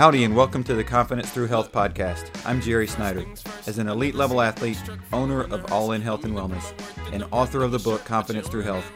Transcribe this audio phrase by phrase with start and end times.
[0.00, 2.30] Howdy, and welcome to the Confidence Through Health podcast.
[2.46, 3.22] I'm Jerry Snyder.
[3.66, 6.72] As an elite level athlete, owner of All In Health and Wellness,
[7.12, 8.90] and author of the book Confidence Through Health,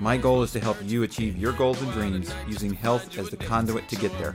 [0.00, 3.36] my goal is to help you achieve your goals and dreams using health as the
[3.36, 4.34] conduit to get there.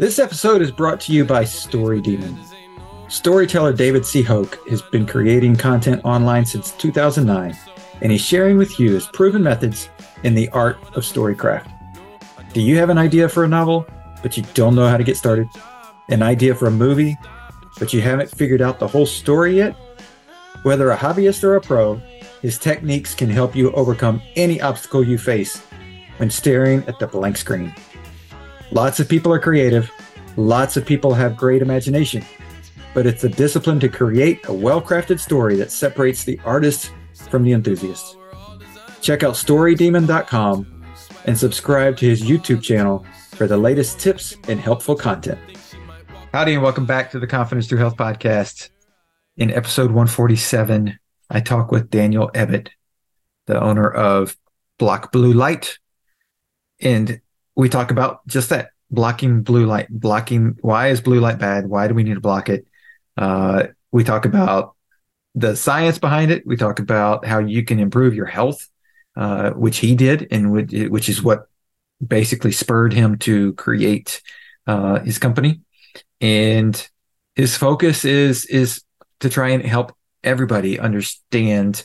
[0.00, 2.36] This episode is brought to you by Story Demon.
[3.06, 4.20] Storyteller David C.
[4.20, 7.56] Hoke has been creating content online since 2009,
[8.00, 9.88] and he's sharing with you his proven methods
[10.22, 11.72] in the art of storycraft.
[12.52, 13.86] Do you have an idea for a novel,
[14.22, 15.48] but you don't know how to get started?
[16.08, 17.16] An idea for a movie,
[17.78, 19.76] but you haven't figured out the whole story yet?
[20.62, 22.00] Whether a hobbyist or a pro,
[22.42, 25.62] his techniques can help you overcome any obstacle you face
[26.18, 27.74] when staring at the blank screen.
[28.70, 29.90] Lots of people are creative,
[30.36, 32.24] lots of people have great imagination,
[32.92, 36.92] but it's the discipline to create a well crafted story that separates the artist
[37.30, 38.17] from the enthusiast.
[39.00, 40.84] Check out storydemon.com
[41.24, 45.38] and subscribe to his YouTube channel for the latest tips and helpful content.
[46.32, 48.70] Howdy, and welcome back to the Confidence Through Health podcast.
[49.36, 50.98] In episode 147,
[51.30, 52.68] I talk with Daniel Ebbett,
[53.46, 54.36] the owner of
[54.78, 55.78] Block Blue Light.
[56.80, 57.20] And
[57.54, 61.66] we talk about just that blocking blue light, blocking why is blue light bad?
[61.66, 62.66] Why do we need to block it?
[63.16, 64.74] Uh, we talk about
[65.34, 66.46] the science behind it.
[66.46, 68.68] We talk about how you can improve your health
[69.18, 71.48] uh, which he did, and which is what
[72.06, 74.22] basically spurred him to create
[74.68, 75.60] uh, his company.
[76.20, 76.88] And
[77.34, 78.84] his focus is is
[79.18, 81.84] to try and help everybody understand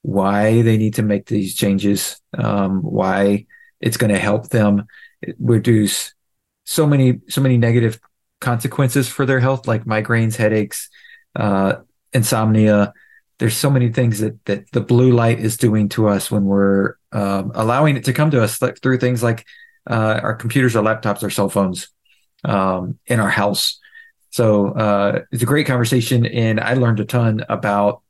[0.00, 3.44] why they need to make these changes, um, why
[3.82, 4.86] it's going to help them
[5.38, 6.14] reduce
[6.64, 8.00] so many so many negative
[8.40, 10.88] consequences for their health, like migraines, headaches,
[11.36, 11.74] uh,
[12.14, 12.94] insomnia,
[13.42, 16.94] there's so many things that that the blue light is doing to us when we're
[17.10, 19.44] um, allowing it to come to us through things like
[19.90, 21.88] uh, our computers, our laptops, our cell phones
[22.44, 23.80] um, in our house.
[24.30, 28.02] So uh, it's a great conversation, and I learned a ton about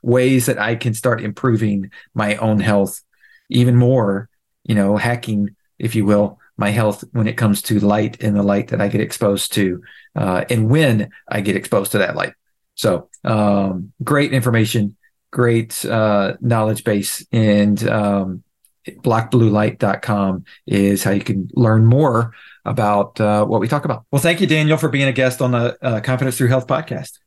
[0.00, 3.02] ways that I can start improving my own health
[3.50, 4.30] even more.
[4.64, 8.42] You know, hacking, if you will, my health when it comes to light and the
[8.42, 9.82] light that I get exposed to,
[10.16, 12.32] uh, and when I get exposed to that light.
[12.78, 14.96] So um, great information,
[15.32, 18.44] great uh, knowledge base, and um,
[18.86, 22.32] blockbluelight.com is how you can learn more
[22.64, 24.04] about uh, what we talk about.
[24.12, 27.18] Well, thank you, Daniel, for being a guest on the uh, Confidence Through Health podcast.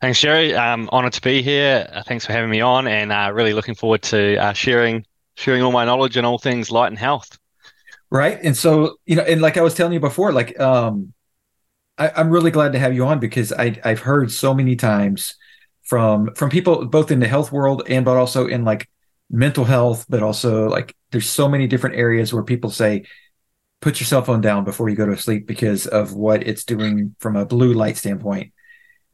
[0.00, 0.56] Thanks, Jerry.
[0.56, 1.88] I'm honored to be here.
[1.92, 5.62] Uh, thanks for having me on, and uh, really looking forward to uh, sharing sharing
[5.62, 7.36] all my knowledge and all things light and health.
[8.10, 11.12] Right, and so you know, and like I was telling you before, like um,
[11.98, 15.34] I, am really glad to have you on because I, I've heard so many times
[15.82, 18.88] from from people both in the health world and but also in like
[19.30, 23.04] mental health, but also like there's so many different areas where people say,
[23.80, 27.14] put your cell phone down before you go to sleep because of what it's doing
[27.20, 28.52] from a blue light standpoint.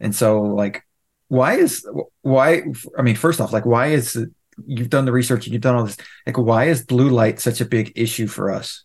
[0.01, 0.87] And so like
[1.29, 1.87] why is
[2.23, 2.63] why
[2.99, 4.19] I mean, first off, like why is
[4.67, 5.97] you've done the research and you've done all this,
[6.27, 8.85] like why is blue light such a big issue for us?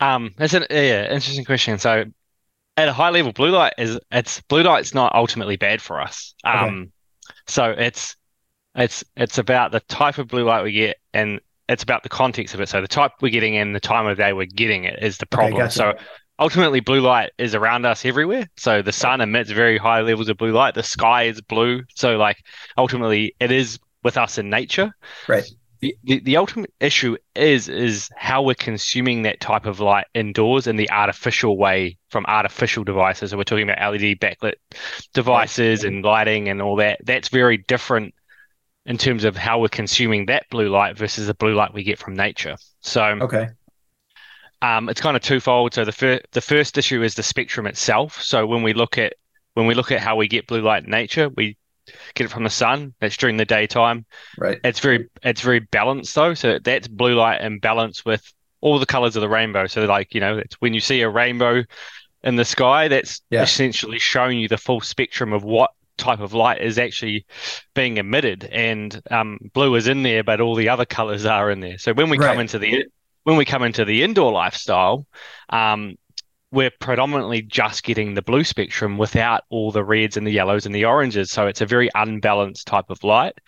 [0.00, 1.78] Um, that's an yeah, interesting question.
[1.78, 2.04] So
[2.76, 6.34] at a high level, blue light is it's blue light's not ultimately bad for us.
[6.44, 6.90] Um, okay.
[7.46, 8.16] so it's
[8.74, 12.54] it's it's about the type of blue light we get and it's about the context
[12.54, 12.68] of it.
[12.68, 15.26] So the type we're getting and the time of day we're getting it is the
[15.26, 15.54] problem.
[15.54, 15.72] Okay, gotcha.
[15.72, 15.94] So
[16.38, 18.48] ultimately blue light is around us everywhere.
[18.56, 20.74] So the sun emits very high levels of blue light.
[20.74, 21.82] The sky is blue.
[21.94, 22.38] So like
[22.76, 24.94] ultimately it is with us in nature.
[25.28, 25.50] Right
[25.82, 30.76] the, the, ultimate issue is is how we're consuming that type of light indoors in
[30.76, 33.30] the artificial way from artificial devices.
[33.30, 34.54] So we're talking about LED backlit
[35.12, 37.00] devices and lighting and all that.
[37.04, 38.14] That's very different
[38.86, 41.98] in terms of how we're consuming that blue light versus the blue light we get
[41.98, 42.56] from nature.
[42.80, 43.48] So okay.
[44.60, 45.74] Um, it's kind of twofold.
[45.74, 48.22] So the fir- the first issue is the spectrum itself.
[48.22, 49.14] So when we look at
[49.54, 51.56] when we look at how we get blue light in nature, we
[52.14, 52.94] get it from the sun.
[53.00, 54.04] That's during the daytime.
[54.38, 54.58] Right.
[54.64, 56.34] It's very it's very balanced though.
[56.34, 58.22] So that's blue light and balance with
[58.60, 59.66] all the colors of the rainbow.
[59.66, 61.64] So like you know, it's when you see a rainbow
[62.22, 63.42] in the sky, that's yeah.
[63.42, 67.26] essentially showing you the full spectrum of what type of light is actually
[67.74, 68.44] being emitted.
[68.44, 71.78] And um, blue is in there, but all the other colors are in there.
[71.78, 72.28] So when we right.
[72.28, 72.86] come into the
[73.24, 75.06] when we come into the indoor lifestyle,
[75.48, 75.96] um,
[76.52, 80.74] we're predominantly just getting the blue spectrum without all the reds and the yellows and
[80.74, 81.30] the oranges.
[81.30, 83.38] So it's a very unbalanced type of light.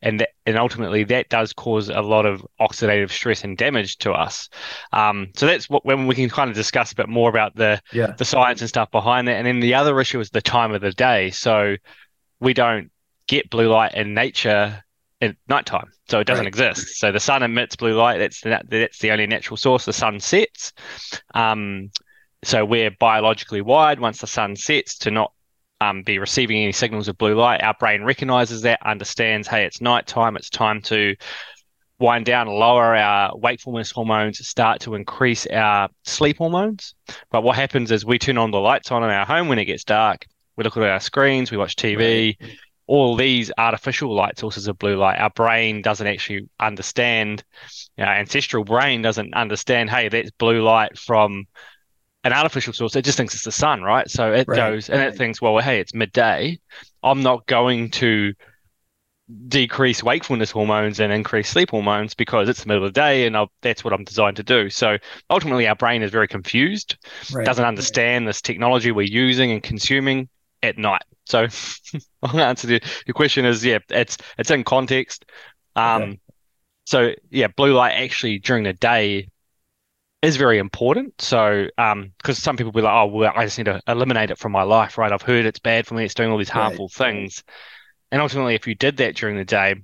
[0.00, 4.12] And that, and ultimately that does cause a lot of oxidative stress and damage to
[4.12, 4.48] us.
[4.92, 7.80] Um, so that's what when we can kind of discuss a bit more about the
[7.92, 8.12] yeah.
[8.16, 9.36] the science and stuff behind that.
[9.36, 11.30] And then the other issue is the time of the day.
[11.30, 11.76] So
[12.40, 12.90] we don't
[13.28, 14.82] get blue light in nature
[15.20, 16.48] at nighttime, so it doesn't right.
[16.48, 16.98] exist.
[16.98, 18.18] So the sun emits blue light.
[18.18, 19.84] That's the, that's the only natural source.
[19.86, 20.72] The sun sets.
[21.34, 21.90] Um,
[22.46, 25.32] so we're biologically wired once the sun sets to not
[25.80, 27.62] um, be receiving any signals of blue light.
[27.62, 30.36] Our brain recognizes that, understands, hey, it's nighttime.
[30.36, 31.16] It's time to
[31.98, 36.94] wind down, lower our wakefulness hormones, start to increase our sleep hormones.
[37.30, 39.64] But what happens is we turn on the lights on in our home when it
[39.66, 40.26] gets dark.
[40.56, 42.36] We look at our screens, we watch TV.
[42.40, 42.50] Right.
[42.86, 47.42] All these artificial light sources of blue light, our brain doesn't actually understand.
[47.96, 49.88] Our ancestral brain doesn't understand.
[49.88, 51.46] Hey, that's blue light from
[52.24, 52.96] an artificial source.
[52.96, 54.10] It just thinks it's the sun, right?
[54.10, 54.56] So it right.
[54.56, 56.58] goes and it thinks, well, hey, it's midday.
[57.02, 58.32] I'm not going to
[59.48, 63.36] decrease wakefulness hormones and increase sleep hormones because it's the middle of the day and
[63.36, 64.70] I'll, that's what I'm designed to do.
[64.70, 64.98] So
[65.30, 66.96] ultimately, our brain is very confused,
[67.32, 67.44] right.
[67.44, 70.28] doesn't understand this technology we're using and consuming
[70.62, 71.04] at night.
[71.26, 71.46] So,
[72.22, 75.24] my answer to your question is yeah, it's it's in context.
[75.76, 76.20] Um, okay.
[76.86, 79.28] So yeah, blue light actually during the day
[80.24, 81.20] is very important.
[81.20, 84.30] So, um, because some people will be like, oh, well, I just need to eliminate
[84.30, 85.12] it from my life, right?
[85.12, 86.04] I've heard it's bad for me.
[86.04, 87.06] It's doing all these harmful right.
[87.06, 87.44] things.
[88.10, 89.76] And ultimately, if you did that during the day,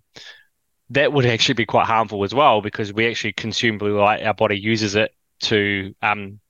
[0.91, 4.23] that would actually be quite harmful as well because we actually consume blue light.
[4.23, 6.41] Our body uses it to um,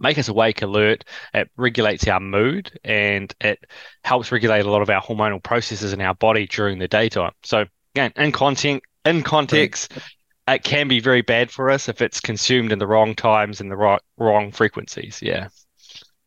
[0.00, 1.04] make us awake, alert.
[1.32, 3.64] It regulates our mood and it
[4.02, 7.32] helps regulate a lot of our hormonal processes in our body during the daytime.
[7.42, 7.64] So
[7.94, 9.92] again, in content, in context.
[10.48, 13.70] It can be very bad for us if it's consumed in the wrong times and
[13.70, 15.20] the right wrong frequencies.
[15.22, 15.48] Yeah.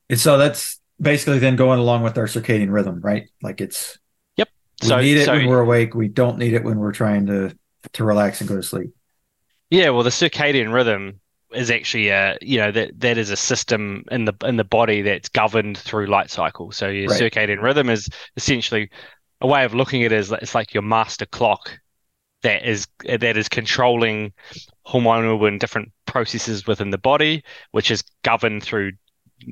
[0.10, 3.28] And so that's basically then going along with our circadian rhythm, right?
[3.42, 3.98] Like it's
[4.36, 4.50] yep.
[4.82, 5.94] we so, need it so, when we're awake.
[5.94, 7.56] We don't need it when we're trying to
[7.94, 8.92] to relax and go to sleep.
[9.70, 11.20] Yeah, well, the circadian rhythm
[11.54, 15.02] is actually a you know that that is a system in the in the body
[15.02, 16.76] that's governed through light cycles.
[16.76, 17.22] So your right.
[17.22, 18.90] circadian rhythm is essentially
[19.42, 21.78] a way of looking at it is it's like your master clock
[22.44, 24.34] that is that is controlling
[24.86, 28.94] hormonal and different processes within the body, which is governed through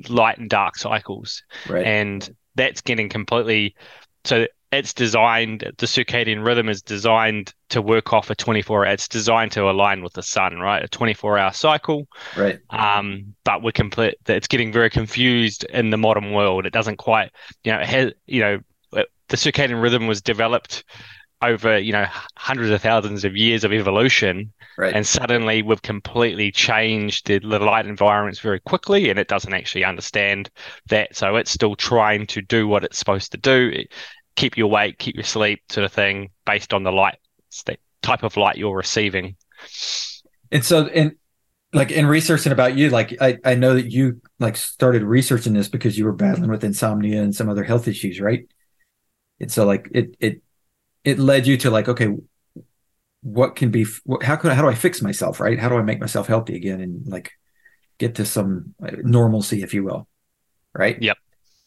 [0.09, 1.43] light and dark cycles.
[1.67, 1.85] Right.
[1.85, 3.75] And that's getting completely
[4.23, 8.91] so it's designed the circadian rhythm is designed to work off a 24 hour.
[8.91, 13.61] it's designed to align with the sun right a 24 hour cycle right um but
[13.61, 17.31] we're complete it's getting very confused in the modern world it doesn't quite
[17.63, 18.59] you know it has you know
[19.29, 20.83] the circadian rhythm was developed
[21.41, 22.05] over you know
[22.37, 24.95] hundreds of thousands of years of evolution right.
[24.95, 29.83] and suddenly we've completely changed the, the light environments very quickly and it doesn't actually
[29.83, 30.49] understand
[30.87, 33.83] that so it's still trying to do what it's supposed to do eh,
[34.35, 37.17] keep you awake, keep you asleep, sort of thing, based on the light
[37.65, 39.35] the type of light you're receiving.
[40.51, 41.15] And so, in
[41.73, 45.67] like in researching about you, like I, I know that you like started researching this
[45.67, 48.47] because you were battling with insomnia and some other health issues, right?
[49.39, 50.41] And so, like it it
[51.05, 52.09] it led you to like, okay,
[53.21, 53.85] what can be
[54.21, 55.59] how could how do I fix myself, right?
[55.59, 57.31] How do I make myself healthy again and like
[57.97, 60.07] get to some uh, normalcy, if you will,
[60.73, 61.01] right?
[61.01, 61.17] Yep.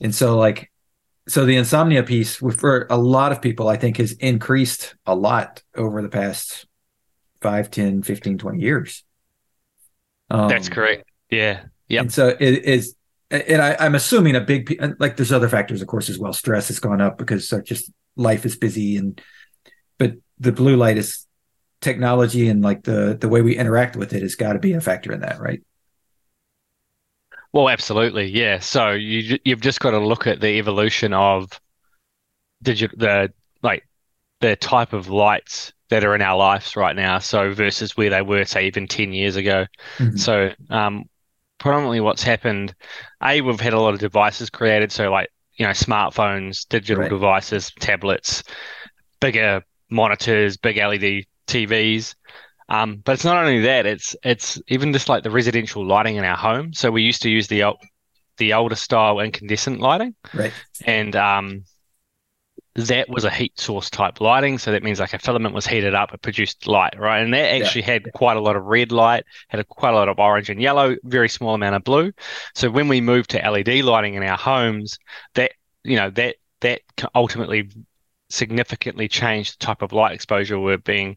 [0.01, 0.71] And so, like
[1.29, 5.63] so the insomnia piece for a lot of people i think has increased a lot
[5.77, 6.67] over the past
[7.43, 9.05] 5 10 15 20 years
[10.31, 12.95] um, that's correct yeah yeah and so it is
[13.31, 16.69] and I, am assuming a big like there's other factors of course as well stress
[16.69, 19.21] has gone up because just life is busy and
[19.97, 21.27] but the blue light is
[21.81, 24.81] technology and like the the way we interact with it has got to be a
[24.81, 25.63] factor in that right
[27.53, 28.59] well, absolutely, yeah.
[28.59, 31.61] So you you've just got to look at the evolution of
[32.63, 33.33] digital the
[33.63, 33.89] like
[34.41, 37.19] the type of lights that are in our lives right now.
[37.19, 39.67] So versus where they were, say, even ten years ago.
[39.97, 40.17] Mm-hmm.
[40.17, 41.07] So um,
[41.59, 42.75] predominantly, what's happened?
[43.23, 44.93] A, we've had a lot of devices created.
[44.93, 47.11] So like you know, smartphones, digital right.
[47.11, 48.43] devices, tablets,
[49.21, 52.15] bigger monitors, big LED TVs.
[52.69, 56.25] Um, but it's not only that; it's it's even just like the residential lighting in
[56.25, 56.73] our home.
[56.73, 57.65] So we used to use the
[58.37, 60.53] the older style incandescent lighting, right?
[60.85, 61.65] And um,
[62.87, 64.57] that was a heat source type lighting.
[64.57, 67.19] So that means like a filament was heated up, it produced light, right?
[67.19, 67.93] And that actually yeah.
[67.93, 70.63] had quite a lot of red light, had a, quite a lot of orange and
[70.63, 72.13] yellow, very small amount of blue.
[72.55, 74.99] So when we moved to LED lighting in our homes,
[75.35, 76.83] that you know that that
[77.15, 77.69] ultimately
[78.31, 81.17] significantly changed the type of light exposure we're being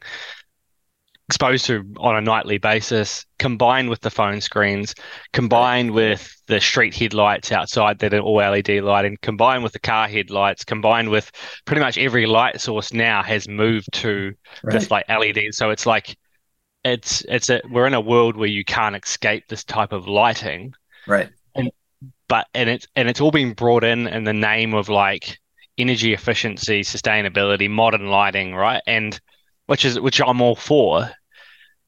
[1.31, 4.93] exposed to on a nightly basis, combined with the phone screens,
[5.31, 10.09] combined with the street headlights outside that are all LED lighting, combined with the car
[10.09, 11.31] headlights, combined with
[11.63, 14.73] pretty much every light source now has moved to right.
[14.73, 15.53] this like LED.
[15.53, 16.17] So it's like
[16.83, 20.73] it's it's a we're in a world where you can't escape this type of lighting.
[21.07, 21.29] Right.
[21.55, 21.71] And
[22.27, 25.39] but and it's and it's all being brought in in the name of like
[25.77, 28.81] energy efficiency, sustainability, modern lighting, right?
[28.85, 29.17] And
[29.67, 31.09] which is which I'm all for.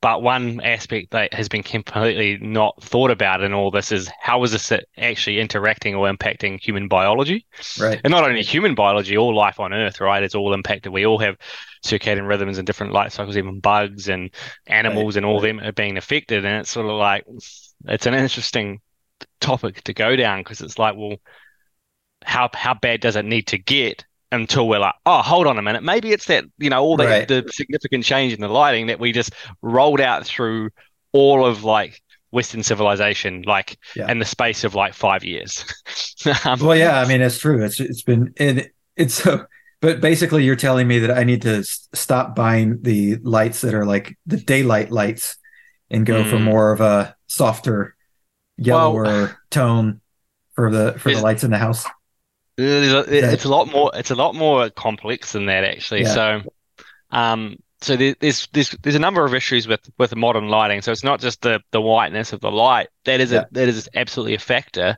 [0.04, 4.44] But one aspect that has been completely not thought about in all this is how
[4.44, 7.46] is this actually interacting or impacting human biology?
[7.80, 8.02] Right.
[8.04, 10.22] And not only human biology, all life on Earth, right?
[10.22, 10.92] It's all impacted.
[10.92, 11.38] We all have
[11.86, 14.30] circadian rhythms and different light cycles, even bugs and
[14.68, 15.20] animals right.
[15.20, 15.56] and all right.
[15.56, 16.44] them are being affected.
[16.44, 17.24] And it's sort of like,
[17.86, 18.82] it's an interesting
[19.40, 21.16] topic to go down because it's like, well,
[22.26, 25.62] how how bad does it need to get until we're like, oh, hold on a
[25.62, 27.28] minute, maybe it's that you know all the right.
[27.28, 30.70] the significant change in the lighting that we just rolled out through
[31.12, 34.12] all of like Western civilization, like yeah.
[34.12, 35.64] in the space of like five years.
[36.46, 37.64] um, well, yeah, I mean it's true.
[37.64, 39.46] It's it's been it, it's so.
[39.82, 43.86] But basically, you're telling me that I need to stop buying the lights that are
[43.86, 45.36] like the daylight lights
[45.90, 46.30] and go mm.
[46.30, 47.94] for more of a softer,
[48.56, 50.00] yellower well, tone
[50.54, 51.86] for the for the lights in the house.
[52.58, 53.92] It's a lot more.
[53.94, 56.04] It's a lot more complex than that, actually.
[56.04, 56.14] Yeah.
[56.14, 56.42] So,
[57.12, 60.82] um, so there's there's there's a number of issues with with modern lighting.
[60.82, 62.90] So it's not just the the whiteness of the light.
[63.06, 63.42] That is yeah.
[63.42, 64.98] a that is absolutely a factor.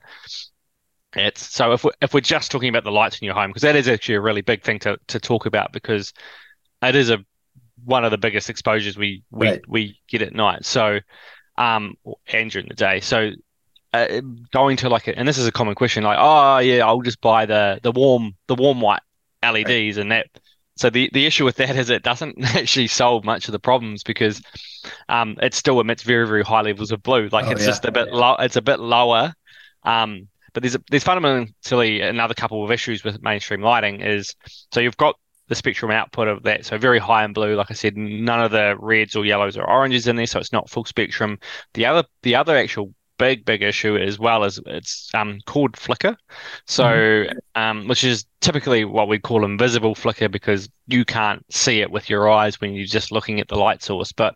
[1.15, 3.63] It's so if we're if we're just talking about the lights in your home, because
[3.63, 6.13] that is actually a really big thing to to talk about because
[6.81, 7.19] it is a
[7.83, 9.61] one of the biggest exposures we we right.
[9.67, 10.65] we get at night.
[10.65, 10.99] So,
[11.57, 11.95] um,
[12.27, 12.99] and during the day.
[12.99, 13.31] So
[13.95, 14.21] uh,
[14.51, 17.21] going to like a, and this is a common question like oh yeah I'll just
[17.21, 19.01] buy the the warm the warm white
[19.43, 19.97] LEDs right.
[19.97, 20.27] and that
[20.75, 24.03] so the the issue with that is it doesn't actually solve much of the problems
[24.03, 24.41] because
[25.09, 27.67] um it still emits very very high levels of blue like oh, it's yeah.
[27.67, 29.33] just a bit low it's a bit lower
[29.83, 34.35] um but there's a, there's fundamentally another couple of issues with mainstream lighting is
[34.71, 35.15] so you've got
[35.47, 36.65] the spectrum output of that.
[36.65, 39.69] So very high in blue, like I said, none of the reds or yellows or
[39.69, 41.39] oranges in there, so it's not full spectrum.
[41.73, 46.17] The other the other actual big big issue as well as it's um, called flicker
[46.65, 47.61] so mm-hmm.
[47.61, 52.09] um, which is typically what we call invisible flicker because you can't see it with
[52.09, 54.11] your eyes when you're just looking at the light source.
[54.11, 54.35] But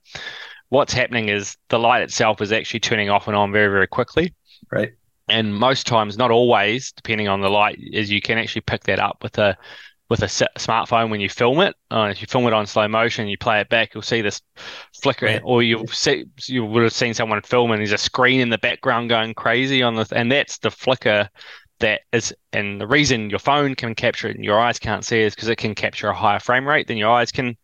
[0.69, 4.33] what's happening is the light itself is actually turning off and on very very quickly.
[4.71, 4.93] Right.
[5.29, 9.00] And most times not always depending on the light is you can actually pick that
[9.00, 9.55] up with a
[10.09, 11.75] with a smartphone when you film it.
[11.91, 14.41] Uh, if you film it on slow motion, you play it back, you'll see this
[15.01, 18.49] flickering, or you'll see you would have seen someone film and there's a screen in
[18.49, 21.29] the background going crazy on the, and that's the flicker
[21.79, 25.21] that is, and the reason your phone can capture it and your eyes can't see
[25.21, 27.55] it is because it can capture a higher frame rate than your eyes can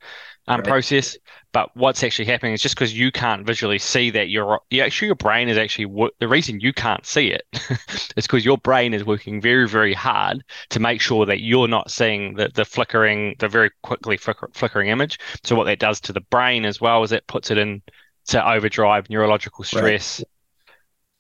[0.48, 0.64] um, right.
[0.64, 1.18] process.
[1.56, 5.06] But what's actually happening is just because you can't visually see that your you actually
[5.06, 5.86] your brain is actually
[6.20, 7.44] the reason you can't see it
[8.18, 11.90] is because your brain is working very very hard to make sure that you're not
[11.90, 15.18] seeing the the flickering the very quickly flicker, flickering image.
[15.46, 17.82] So what that does to the brain as well is it puts it in
[18.26, 20.20] to overdrive neurological stress.
[20.20, 20.28] Right.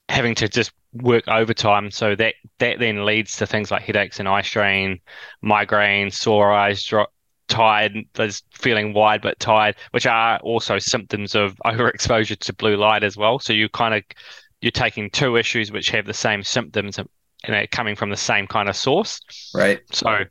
[0.10, 4.28] Having to just work overtime, so that that then leads to things like headaches and
[4.28, 5.00] eye strain,
[5.42, 7.14] migraine, sore eyes, drop,
[7.48, 13.04] tired, there's feeling wide but tired, which are also symptoms of overexposure to blue light
[13.04, 13.40] as well.
[13.40, 14.04] So you kind of
[14.62, 17.08] you're taking two issues which have the same symptoms and
[17.48, 19.22] they're coming from the same kind of source.
[19.54, 19.82] Right.
[19.92, 20.24] So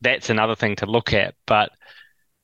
[0.00, 1.34] that's another thing to look at.
[1.46, 1.70] But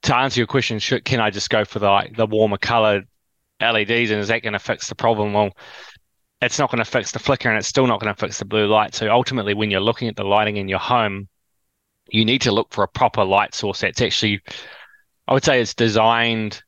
[0.02, 3.06] to answer your question, should, can I just go for the like, the warmer colored
[3.60, 5.32] LEDs and is that going to fix the problem?
[5.32, 5.50] Well,
[6.42, 8.44] it's not going to fix the flicker and it's still not going to fix the
[8.44, 8.94] blue light.
[8.94, 11.28] So ultimately, when you're looking at the lighting in your home,
[12.08, 14.40] you need to look for a proper light source that's actually,
[15.26, 16.62] I would say, it's designed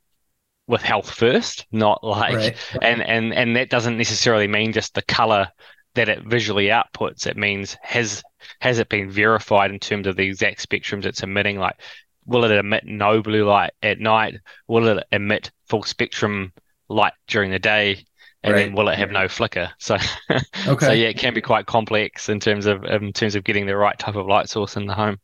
[0.66, 2.56] with health first, not like, right.
[2.82, 5.48] and and and that doesn't necessarily mean just the color
[5.94, 7.26] that it visually outputs.
[7.26, 8.22] It means has
[8.60, 11.58] has it been verified in terms of the exact spectrums it's emitting?
[11.58, 11.76] Like,
[12.24, 14.40] will it emit no blue light at night?
[14.66, 16.52] Will it emit full spectrum
[16.88, 18.04] light during the day?
[18.42, 18.66] and right.
[18.66, 19.70] then will it have no flicker?
[19.78, 19.96] So,
[20.30, 20.86] okay.
[20.86, 23.76] so yeah, it can be quite complex in terms of in terms of getting the
[23.76, 25.18] right type of light source in the home.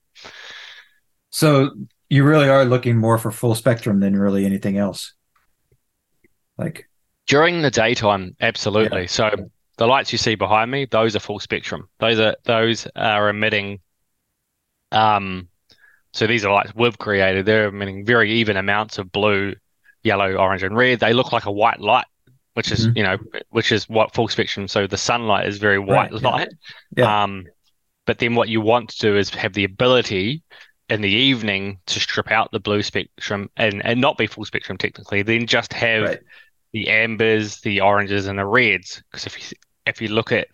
[1.30, 1.70] So
[2.08, 5.14] you really are looking more for full spectrum than really anything else.
[6.58, 6.88] Like
[7.26, 9.02] during the daytime, absolutely.
[9.02, 9.06] Yeah.
[9.06, 9.30] So
[9.78, 11.88] the lights you see behind me, those are full spectrum.
[11.98, 13.80] Those are those are emitting
[14.90, 15.48] um
[16.12, 17.46] so these are lights we've created.
[17.46, 19.54] They're emitting very even amounts of blue,
[20.02, 21.00] yellow, orange, and red.
[21.00, 22.04] They look like a white light,
[22.52, 22.96] which is mm-hmm.
[22.98, 23.18] you know,
[23.50, 24.68] which is what full spectrum.
[24.68, 26.48] So the sunlight is very white right, light.
[26.94, 27.04] Yeah.
[27.04, 27.22] yeah.
[27.22, 27.46] Um,
[28.06, 30.42] but then what you want to do is have the ability
[30.88, 34.76] in the evening to strip out the blue spectrum and, and not be full spectrum
[34.76, 36.20] technically, then just have right.
[36.72, 39.02] the ambers, the oranges, and the reds.
[39.10, 39.56] Because if you
[39.86, 40.48] if you look at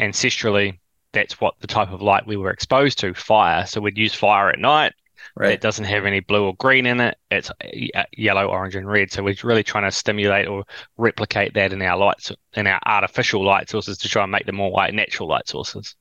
[0.00, 0.78] ancestrally,
[1.12, 3.66] that's what the type of light we were exposed to, fire.
[3.66, 4.92] So we'd use fire at night.
[5.36, 5.52] Right.
[5.52, 7.16] It doesn't have any blue or green in it.
[7.30, 9.12] It's uh, yellow, orange, and red.
[9.12, 10.64] So we're really trying to stimulate or
[10.96, 14.56] replicate that in our lights, in our artificial light sources to try and make them
[14.56, 15.94] more like natural light sources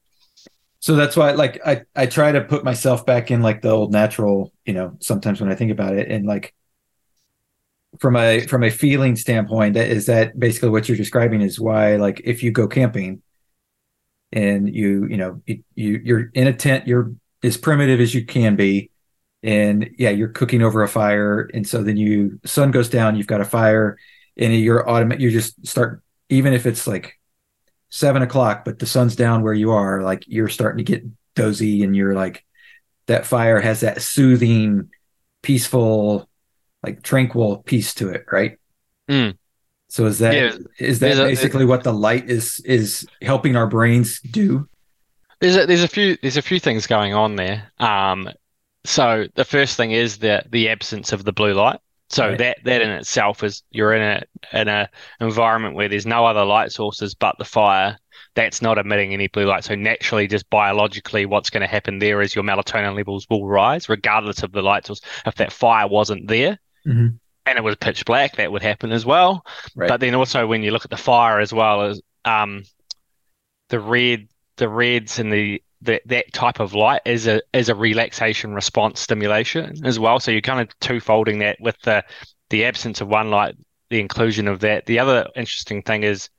[0.79, 3.91] so that's why like I, I try to put myself back in like the old
[3.91, 6.53] natural you know sometimes when i think about it and like
[7.99, 11.95] from a from a feeling standpoint, that is that basically what you're describing is why
[11.95, 13.21] like if you go camping
[14.31, 18.25] and you you know you, you you're in a tent, you're as primitive as you
[18.25, 18.91] can be,
[19.43, 23.27] and yeah, you're cooking over a fire, and so then you sun goes down, you've
[23.27, 23.97] got a fire,
[24.37, 25.21] and you're automatic.
[25.21, 27.16] You just start even if it's like
[27.89, 31.03] seven o'clock, but the sun's down where you are, like you're starting to get
[31.35, 32.43] dozy, and you're like
[33.07, 34.89] that fire has that soothing,
[35.41, 36.29] peaceful
[36.83, 38.57] like tranquil peace to it, right?
[39.09, 39.37] Mm.
[39.89, 43.67] So is that yeah, is that basically a, what the light is is helping our
[43.67, 44.67] brains do?
[45.39, 47.71] There's a, there's a few there's a few things going on there.
[47.79, 48.29] Um,
[48.83, 51.79] so the first thing is the the absence of the blue light.
[52.09, 52.37] So right.
[52.37, 54.23] that that in itself is you're in a
[54.57, 57.97] in a environment where there's no other light sources but the fire.
[58.33, 59.63] That's not emitting any blue light.
[59.63, 63.89] So naturally, just biologically, what's going to happen there is your melatonin levels will rise
[63.89, 65.01] regardless of the light source.
[65.25, 67.15] If that fire wasn't there, mm-hmm.
[67.45, 69.43] and it was pitch black, that would happen as well.
[69.75, 69.89] Right.
[69.89, 72.63] But then also when you look at the fire as well as um,
[73.69, 77.75] the red, the reds and the, the that type of light is a is a
[77.75, 80.19] relaxation response stimulation as well.
[80.19, 82.03] So you're kind of twofolding that with the
[82.49, 83.55] the absence of one light,
[83.89, 84.85] the inclusion of that.
[84.85, 86.29] The other interesting thing is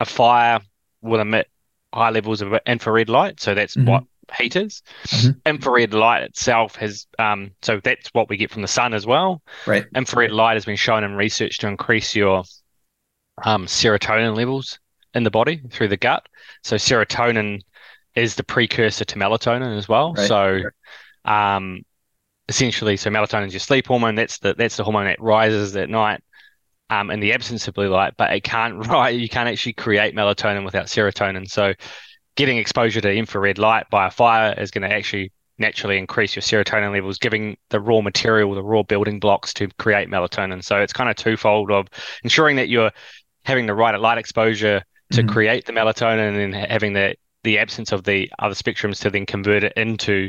[0.00, 0.60] a fire
[1.02, 1.48] will emit
[1.92, 3.40] high levels of infrared light.
[3.40, 3.90] So that's mm-hmm.
[3.90, 4.04] what
[4.36, 4.82] heaters.
[5.06, 5.38] Mm-hmm.
[5.46, 9.42] Infrared light itself has, um, so that's what we get from the sun as well.
[9.66, 9.86] Right.
[9.94, 12.44] Infrared light has been shown in research to increase your
[13.44, 14.78] um, serotonin levels
[15.14, 16.28] in the body through the gut.
[16.62, 17.62] So serotonin
[18.18, 20.14] is the precursor to melatonin as well.
[20.14, 20.28] Right.
[20.28, 20.60] So,
[21.24, 21.82] um,
[22.48, 24.14] essentially, so melatonin is your sleep hormone.
[24.14, 26.22] That's the that's the hormone that rises at night.
[26.90, 29.10] Um, in the absence of blue light, but it can't right.
[29.10, 31.48] You can't actually create melatonin without serotonin.
[31.48, 31.74] So
[32.34, 36.42] getting exposure to infrared light by a fire is going to actually naturally increase your
[36.42, 40.64] serotonin levels, giving the raw material, the raw building blocks to create melatonin.
[40.64, 41.88] So it's kind of twofold of
[42.22, 42.92] ensuring that you're
[43.44, 44.82] having the right light exposure
[45.12, 45.28] to mm-hmm.
[45.30, 47.16] create the melatonin and having the
[47.48, 50.28] the absence of the other spectrums to then convert it into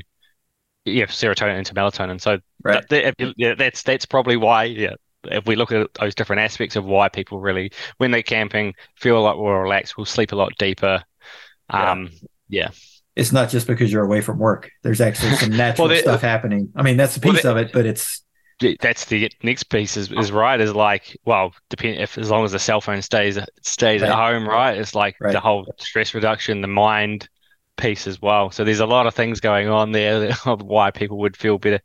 [0.85, 2.21] yeah serotonin into melatonin.
[2.21, 2.87] So right.
[2.89, 4.93] that, yeah, that's that's probably why yeah
[5.25, 9.17] if we look at those different aspects of why people really when they're camping feel
[9.17, 11.03] a lot more relaxed, will sleep a lot deeper,
[11.69, 12.09] um,
[12.47, 12.69] yeah.
[13.15, 14.71] It's not just because you're away from work.
[14.81, 16.71] There's actually some natural well, stuff happening.
[16.75, 18.21] I mean, that's a piece well, of it, but it's
[18.81, 22.51] that's the next piece is, is right is like well depend if as long as
[22.51, 24.09] the cell phone stays stays right.
[24.09, 25.31] at home right it's like right.
[25.31, 27.29] the whole stress reduction the mind
[27.79, 28.51] piece as well.
[28.51, 31.79] So there's a lot of things going on there of why people would feel better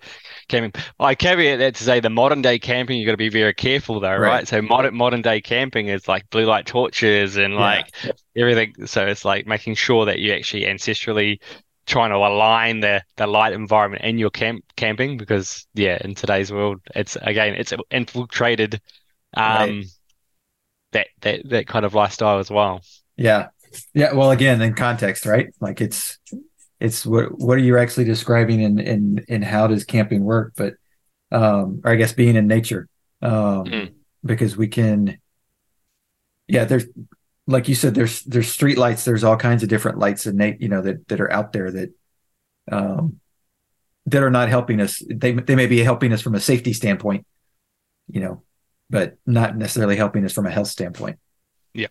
[0.48, 0.82] camping.
[1.00, 4.00] I caveat that to say the modern day camping, you've got to be very careful
[4.00, 4.18] though, right?
[4.18, 4.48] right?
[4.48, 8.12] So modern modern day camping is like blue light torches and like yeah.
[8.36, 8.86] everything.
[8.86, 11.40] So it's like making sure that you actually ancestrally
[11.86, 16.52] trying to align the the light environment in your camp camping because yeah, in today's
[16.52, 18.80] world, it's again it's infiltrated
[19.36, 19.84] um right.
[20.92, 22.80] that that that kind of lifestyle as well.
[23.16, 23.48] Yeah,
[23.92, 24.12] yeah.
[24.12, 25.48] Well, again, in context, right?
[25.60, 26.18] Like it's
[26.80, 30.52] it's what what are you actually describing in in in how does camping work?
[30.56, 30.74] But
[31.30, 32.88] um, or I guess being in nature,
[33.22, 33.92] um, mm.
[34.24, 35.18] because we can.
[36.46, 36.84] Yeah, there's
[37.46, 39.04] like you said, there's there's street lights.
[39.04, 41.90] There's all kinds of different lights and you know that that are out there that
[42.70, 43.20] um
[44.06, 45.02] that are not helping us.
[45.08, 47.26] They they may be helping us from a safety standpoint,
[48.08, 48.42] you know,
[48.90, 51.18] but not necessarily helping us from a health standpoint.
[51.74, 51.88] Yeah.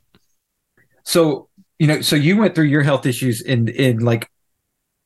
[1.04, 4.30] So you know, so you went through your health issues in in like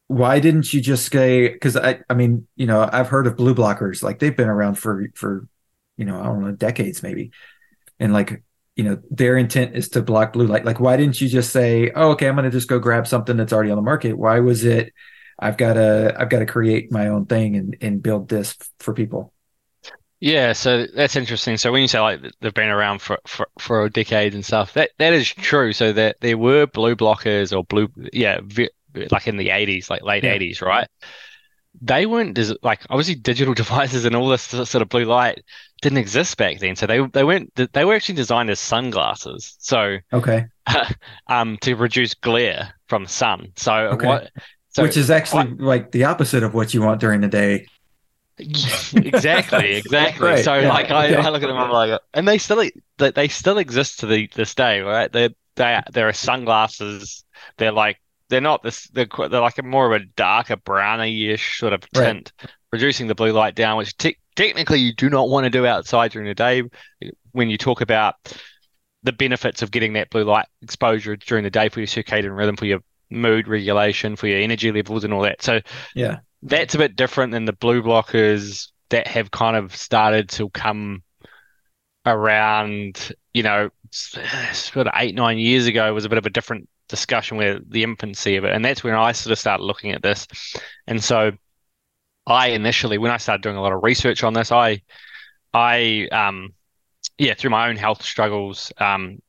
[0.08, 3.54] why didn't you just say because I I mean, you know, I've heard of blue
[3.54, 5.48] blockers, like they've been around for for
[5.98, 7.32] you know, I don't know, decades maybe.
[8.00, 8.44] And like,
[8.78, 10.64] you know, their intent is to block blue light.
[10.64, 13.52] Like, why didn't you just say, Oh, okay, I'm gonna just go grab something that's
[13.52, 14.18] already on the market?
[14.18, 14.94] Why was it
[15.40, 19.34] I've gotta I've got to create my own thing and, and build this for people?
[20.20, 21.58] Yeah, so that's interesting.
[21.58, 24.74] So when you say like they've been around for, for, for a decade and stuff,
[24.74, 25.74] that that is true.
[25.74, 28.40] So that there were blue blockers or blue, yeah,
[29.12, 30.88] like in the eighties, like late eighties, right?
[31.82, 35.44] They weren't like obviously digital devices and all this sort of blue light
[35.82, 36.76] didn't exist back then.
[36.76, 39.56] So they they weren't they were actually designed as sunglasses.
[39.60, 40.46] So okay,
[41.28, 43.52] um, to reduce glare from the sun.
[43.56, 44.08] So okay.
[44.08, 44.32] what?
[44.70, 47.66] So Which is actually like the opposite of what you want during the day
[48.96, 50.28] exactly, exactly.
[50.28, 52.64] Right, so yeah, like I, I, look at them, I'm like, and they still
[52.98, 55.12] they, they still exist to the this day, right?
[55.12, 57.24] They they there are sunglasses.
[57.58, 58.88] They're like they're not this.
[58.90, 62.52] They're they're like a more of a darker browny-ish sort of tint, right.
[62.72, 66.12] reducing the blue light down, which te- technically you do not want to do outside
[66.12, 66.64] during the day.
[67.32, 68.16] When you talk about
[69.04, 72.58] the benefits of getting that blue light exposure during the day for your circadian rhythm,
[72.58, 75.42] for your mood regulation, for your energy levels, and all that.
[75.42, 75.62] So
[75.96, 80.50] yeah, that's a bit different than the blue blockers that have kind of started to
[80.50, 81.04] come
[82.06, 86.70] around, you know, sort of eight, nine years ago was a bit of a different
[86.88, 88.54] discussion where the infancy of it.
[88.54, 90.28] And that's when I sort of started looking at this.
[90.88, 91.32] And so
[92.26, 94.82] I initially, when I started doing a lot of research on this, I,
[95.54, 96.54] I, um,
[97.18, 99.20] yeah, through my own health struggles, um,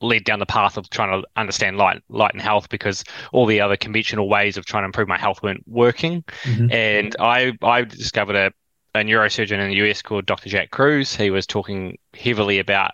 [0.00, 3.60] led down the path of trying to understand light, light and health because all the
[3.60, 6.22] other conventional ways of trying to improve my health weren't working.
[6.44, 6.72] Mm-hmm.
[6.72, 8.52] And I, I discovered a,
[8.94, 10.48] a neurosurgeon in the US called Dr.
[10.48, 11.16] Jack Kruse.
[11.16, 12.92] He was talking heavily about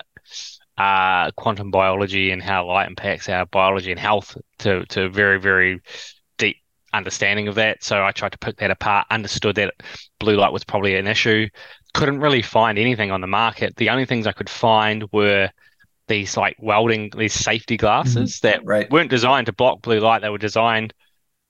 [0.77, 5.81] uh, quantum biology and how light impacts our biology and health to to very very
[6.39, 6.57] deep
[6.93, 7.83] understanding of that.
[7.85, 9.75] So I tried to pick that apart, understood that
[10.19, 11.49] blue light was probably an issue.
[11.93, 13.77] Couldn't really find anything on the market.
[13.77, 15.51] The only things I could find were
[16.09, 18.47] these like welding these safety glasses mm-hmm.
[18.47, 18.91] that right.
[18.91, 20.23] weren't designed to block blue light.
[20.23, 20.93] They were designed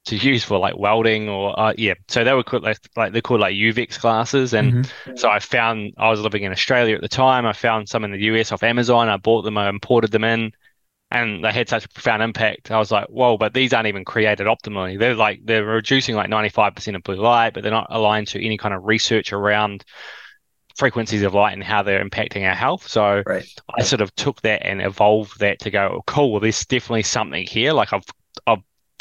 [0.07, 1.95] to use for like welding or uh, yeah.
[2.09, 5.17] So they were called like, like they're called like UVEX glasses, and mm-hmm.
[5.17, 7.47] so I found I was living in Australia at the time.
[7.47, 9.09] I found some in the US off Amazon.
[9.09, 9.57] I bought them.
[9.57, 10.53] I imported them in,
[11.11, 12.71] and they had such a profound impact.
[12.71, 13.38] I was like, whoa!
[13.38, 14.99] But these aren't even created optimally.
[14.99, 18.29] They're like they're reducing like ninety five percent of blue light, but they're not aligned
[18.29, 19.85] to any kind of research around
[20.77, 22.88] frequencies of light and how they're impacting our health.
[22.88, 23.47] So right.
[23.79, 27.05] I sort of took that and evolved that to go, oh, cool, well, there's definitely
[27.05, 27.73] something here.
[27.73, 28.05] Like I've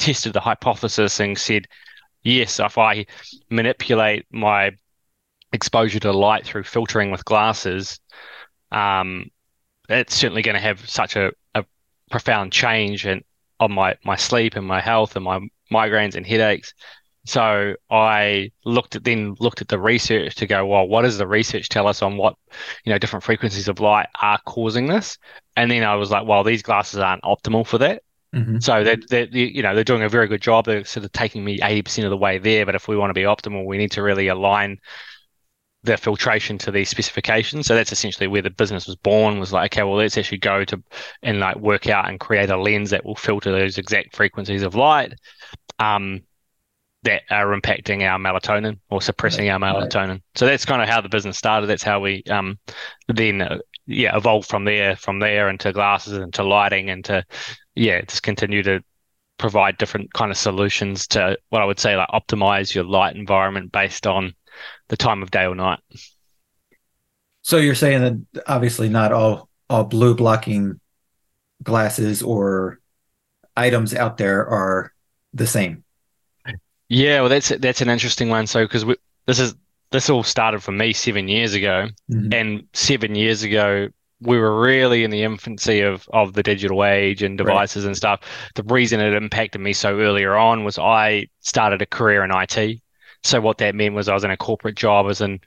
[0.04, 1.66] tested the hypothesis and said,
[2.24, 3.06] yes, if I
[3.50, 4.72] manipulate my
[5.54, 8.02] exposure to light through filtering with glasses,
[8.72, 9.32] um,
[9.88, 11.64] it's certainly going to have such a, a
[12.12, 13.24] profound change in,
[13.62, 15.40] on my, my sleep and my health and my
[15.72, 16.74] migraines and headaches.
[17.26, 21.28] So I looked at then looked at the research to go, well, what does the
[21.28, 22.36] research tell us on what
[22.84, 25.18] you know different frequencies of light are causing this?
[25.56, 28.04] And then I was like, well, these glasses aren't optimal for that.
[28.34, 28.60] Mm-hmm.
[28.60, 30.66] So they're, they're, you know they're doing a very good job.
[30.66, 32.66] They're sort of taking me eighty percent of the way there.
[32.66, 34.80] But if we want to be optimal, we need to really align
[35.84, 37.68] the filtration to these specifications.
[37.68, 39.40] So that's essentially where the business was born.
[39.40, 40.82] Was like, okay, well, let's actually go to
[41.22, 44.76] and like work out and create a lens that will filter those exact frequencies of
[44.76, 45.14] light
[45.80, 46.22] um,
[47.04, 49.54] that are impacting our melatonin or suppressing right.
[49.54, 50.10] our melatonin.
[50.10, 50.22] Right.
[50.36, 51.68] So that's kind of how the business started.
[51.68, 52.58] That's how we um,
[53.10, 57.24] then uh, yeah evolved from there, from there into glasses, into lighting, into
[57.76, 58.84] yeah, just continue to
[59.38, 63.72] provide different kind of solutions to what I would say like optimize your light environment
[63.72, 64.34] based on
[64.90, 65.80] the time of day or night.
[67.42, 70.80] So you're saying that obviously not all all blue blocking
[71.62, 72.80] glasses or
[73.56, 74.94] items out there are
[75.34, 75.84] the same.
[76.90, 78.48] Yeah, well, that's that's an interesting one.
[78.48, 78.86] So because
[79.26, 79.56] this is
[79.92, 82.34] this all started for me seven years ago, mm-hmm.
[82.34, 83.90] and seven years ago
[84.24, 87.90] we were really in the infancy of of the digital age and devices right.
[87.90, 88.22] and stuff.
[88.56, 92.82] The reason it impacted me so earlier on was I started a career in IT.
[93.24, 95.40] So what that meant was I was in a corporate job, I was in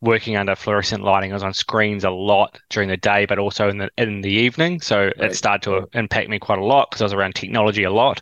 [0.00, 1.30] working under fluorescent lighting.
[1.30, 4.32] I was on screens a lot during the day, but also in the in the
[4.32, 4.80] evening.
[4.80, 5.30] So right.
[5.30, 8.20] it started to impact me quite a lot because I was around technology a lot.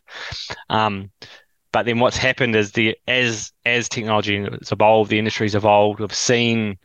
[0.68, 1.10] Um,
[1.72, 6.00] but then what's happened is the as as technology has evolved, the industry's evolved.
[6.00, 6.78] We've seen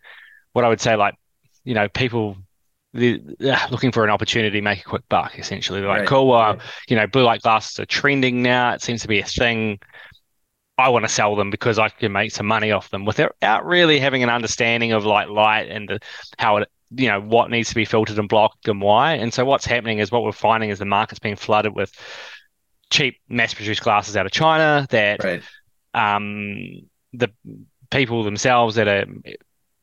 [0.54, 1.16] what I would say like
[1.66, 2.38] you know people
[2.96, 5.38] uh, looking for an opportunity make a quick buck.
[5.38, 6.08] Essentially, they're like, right.
[6.08, 6.62] cool, well, right.
[6.88, 8.74] you know, blue light glasses are trending now.
[8.74, 9.80] It seems to be a thing.
[10.78, 14.00] I want to sell them because I can make some money off them without really
[14.00, 16.00] having an understanding of like light and the,
[16.38, 19.14] how it, you know, what needs to be filtered and blocked and why.
[19.14, 21.94] And so what's happening is what we're finding is the market's being flooded with
[22.90, 25.44] cheap mass-produced glasses out of China that right.
[25.94, 26.58] um,
[27.14, 27.30] the
[27.90, 29.06] people themselves that are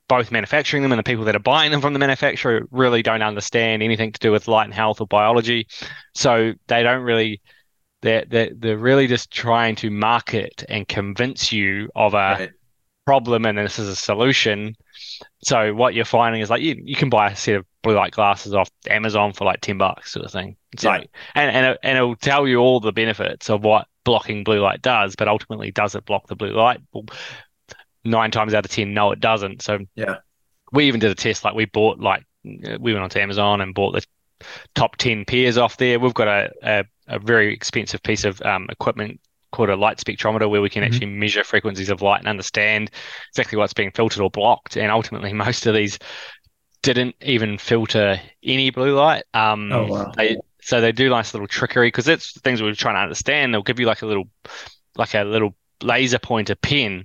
[0.08, 3.22] both manufacturing them and the people that are buying them from the manufacturer really don't
[3.22, 5.66] understand anything to do with light and health or biology.
[6.14, 7.40] So they don't really
[8.02, 12.50] they're they're, they're really just trying to market and convince you of a right.
[13.06, 14.76] problem and this is a solution.
[15.42, 18.12] So what you're finding is like you, you can buy a set of blue light
[18.12, 20.56] glasses off Amazon for like ten bucks sort of thing.
[20.72, 20.90] It's yeah.
[20.90, 24.60] like and and it, and it'll tell you all the benefits of what blocking blue
[24.60, 26.80] light does, but ultimately does it block the blue light?
[28.04, 29.62] Nine times out of ten, no, it doesn't.
[29.62, 30.16] So yeah,
[30.72, 31.44] we even did a test.
[31.44, 34.04] Like we bought like we went onto Amazon and bought the
[34.74, 36.00] top ten pairs off there.
[36.00, 39.20] We've got a a, a very expensive piece of um, equipment
[39.52, 40.92] called a light spectrometer where we can mm-hmm.
[40.92, 42.90] actually measure frequencies of light and understand
[43.28, 44.76] exactly what's being filtered or blocked.
[44.76, 45.98] And ultimately, most of these
[46.82, 49.24] didn't even filter any blue light.
[49.32, 50.12] Um, oh wow!
[50.16, 53.00] They, so they do nice little trickery because that's the things we are trying to
[53.00, 53.54] understand.
[53.54, 54.28] They'll give you like a little,
[54.96, 57.04] like a little laser pointer pen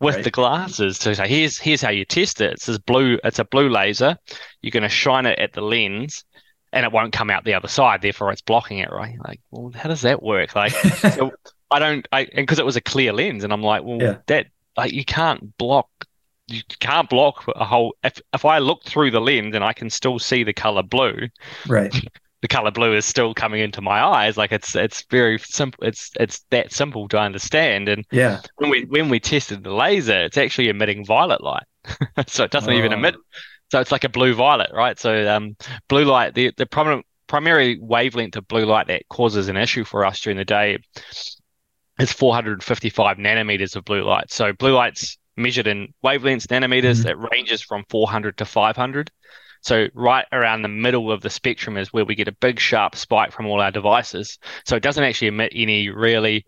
[0.00, 0.24] with right.
[0.24, 2.52] the glasses to say here's here's how you test it.
[2.52, 3.18] It's this blue.
[3.24, 4.16] It's a blue laser.
[4.62, 6.24] You're going to shine it at the lens,
[6.72, 8.02] and it won't come out the other side.
[8.02, 8.90] Therefore, it's blocking it.
[8.90, 9.16] Right?
[9.26, 10.54] Like, well, how does that work?
[10.54, 11.32] Like, so
[11.70, 12.06] I don't.
[12.12, 14.18] I because it was a clear lens, and I'm like, well, yeah.
[14.26, 15.88] that like you can't block
[16.48, 17.94] you can't block a whole.
[18.02, 21.28] If if I look through the lens and I can still see the color blue,
[21.66, 21.94] right?
[22.40, 24.36] The color blue is still coming into my eyes.
[24.36, 25.84] Like it's it's very simple.
[25.84, 27.88] It's it's that simple to understand.
[27.88, 31.64] And yeah, when we when we tested the laser, it's actually emitting violet light,
[32.28, 32.76] so it doesn't oh.
[32.76, 33.16] even emit.
[33.70, 34.98] So it's like a blue violet, right?
[34.98, 35.56] So um,
[35.88, 40.04] blue light, the the prominent primary wavelength of blue light that causes an issue for
[40.04, 40.78] us during the day
[41.98, 44.30] is 455 nanometers of blue light.
[44.30, 47.04] So blue light's measured in wavelengths, nanometers.
[47.04, 47.08] Mm-hmm.
[47.08, 49.10] It ranges from 400 to 500.
[49.68, 52.96] So right around the middle of the spectrum is where we get a big sharp
[52.96, 54.38] spike from all our devices.
[54.64, 56.46] So it doesn't actually emit any really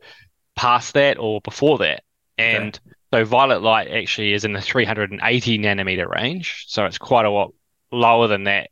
[0.57, 2.03] past that or before that.
[2.39, 2.81] And
[3.13, 3.25] okay.
[3.25, 6.65] so violet light actually is in the 380 nanometer range.
[6.69, 7.53] So it's quite a lot
[7.93, 8.71] lower than that.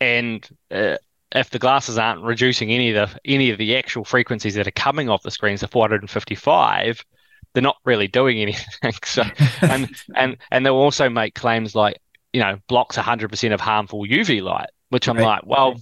[0.00, 0.98] And uh,
[1.34, 4.70] if the glasses aren't reducing any of the any of the actual frequencies that are
[4.70, 7.04] coming off the screens to 455,
[7.52, 8.92] they're not really doing anything.
[9.04, 9.24] So
[9.60, 11.96] and and and they'll also make claims like
[12.32, 15.24] you know blocks 100% of harmful UV light, which I'm right.
[15.24, 15.80] like, well,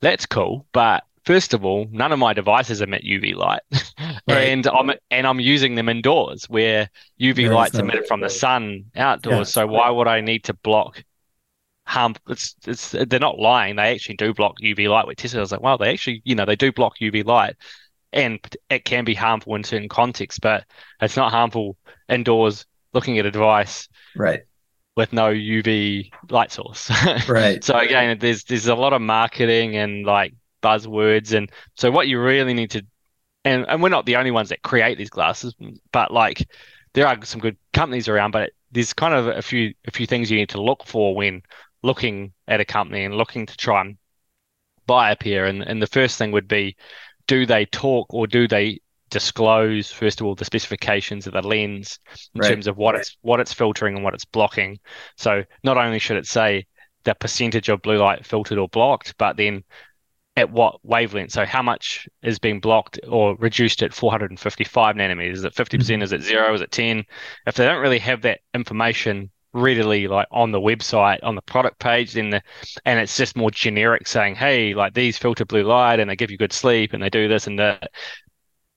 [0.00, 3.60] that's cool, but first of all, none of my devices emit UV light,
[4.28, 4.48] right.
[4.48, 9.48] and I'm and I'm using them indoors where UV light's emitted from the sun outdoors.
[9.48, 9.62] Yeah.
[9.62, 11.02] So why would I need to block
[11.86, 12.14] harm.
[12.28, 13.76] It's, it's they're not lying.
[13.76, 15.06] They actually do block UV light.
[15.06, 15.38] We tested.
[15.38, 17.56] I was like, well, they actually, you know, they do block UV light,
[18.12, 18.38] and
[18.70, 20.64] it can be harmful in certain contexts, but
[21.00, 21.76] it's not harmful
[22.08, 24.42] indoors looking at a device, right,
[24.96, 26.90] with no UV light source,
[27.28, 27.62] right.
[27.64, 32.20] so again, there's there's a lot of marketing and like buzzwords, and so what you
[32.20, 32.84] really need to,
[33.44, 35.54] and and we're not the only ones that create these glasses,
[35.92, 36.46] but like
[36.94, 40.30] there are some good companies around, but there's kind of a few a few things
[40.30, 41.42] you need to look for when
[41.82, 43.96] looking at a company and looking to try and
[44.86, 45.46] buy a pair.
[45.46, 46.76] And, and the first thing would be
[47.26, 48.80] do they talk or do they
[49.12, 52.00] disclose first of all the specifications of the lens
[52.34, 52.48] in right.
[52.48, 53.02] terms of what right.
[53.02, 54.78] it's what it's filtering and what it's blocking
[55.16, 56.66] so not only should it say
[57.04, 59.62] the percentage of blue light filtered or blocked but then
[60.36, 65.44] at what wavelength so how much is being blocked or reduced at 455 nanometers is
[65.44, 66.02] it 50% mm-hmm.
[66.02, 67.04] is it 0 is it 10
[67.46, 71.78] if they don't really have that information readily like on the website on the product
[71.78, 72.42] page then the
[72.86, 76.30] and it's just more generic saying hey like these filter blue light and they give
[76.30, 77.90] you good sleep and they do this and that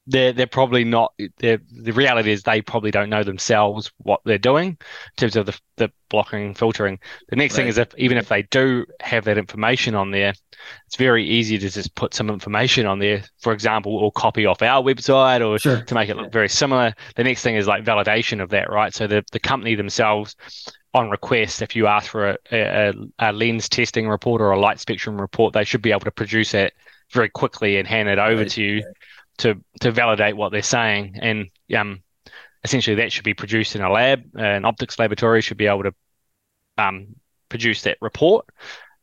[0.08, 1.60] they're they're probably not the
[1.94, 4.78] reality is they probably don't know themselves what they're doing in
[5.18, 7.64] terms of the, the blocking filtering the next right.
[7.64, 10.34] thing is if even if they do have that information on there
[10.86, 14.62] it's very easy to just put some information on there for example or copy off
[14.62, 15.82] our website or sure.
[15.82, 18.94] to make it look very similar the next thing is like validation of that right
[18.94, 20.36] so the, the company themselves
[20.94, 24.80] on request if you ask for a, a, a lens testing report or a light
[24.80, 26.74] spectrum report they should be able to produce it
[27.12, 28.52] very quickly and hand it over right.
[28.52, 28.84] to you
[29.38, 32.02] to to validate what they're saying, and um,
[32.64, 34.24] essentially that should be produced in a lab.
[34.36, 35.94] An optics laboratory should be able to
[36.78, 37.16] um,
[37.50, 38.46] produce that report,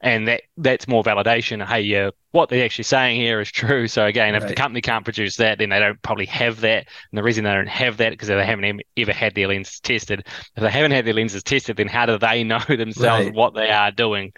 [0.01, 1.65] and that that's more validation.
[1.65, 3.87] Hey, yeah, what they're actually saying here is true.
[3.89, 4.43] So again, right.
[4.43, 6.87] if the company can't produce that, then they don't probably have that.
[7.11, 10.27] And the reason they don't have that because they haven't ever had their lenses tested.
[10.57, 13.35] If they haven't had their lenses tested, then how do they know themselves right.
[13.35, 14.33] what they are doing?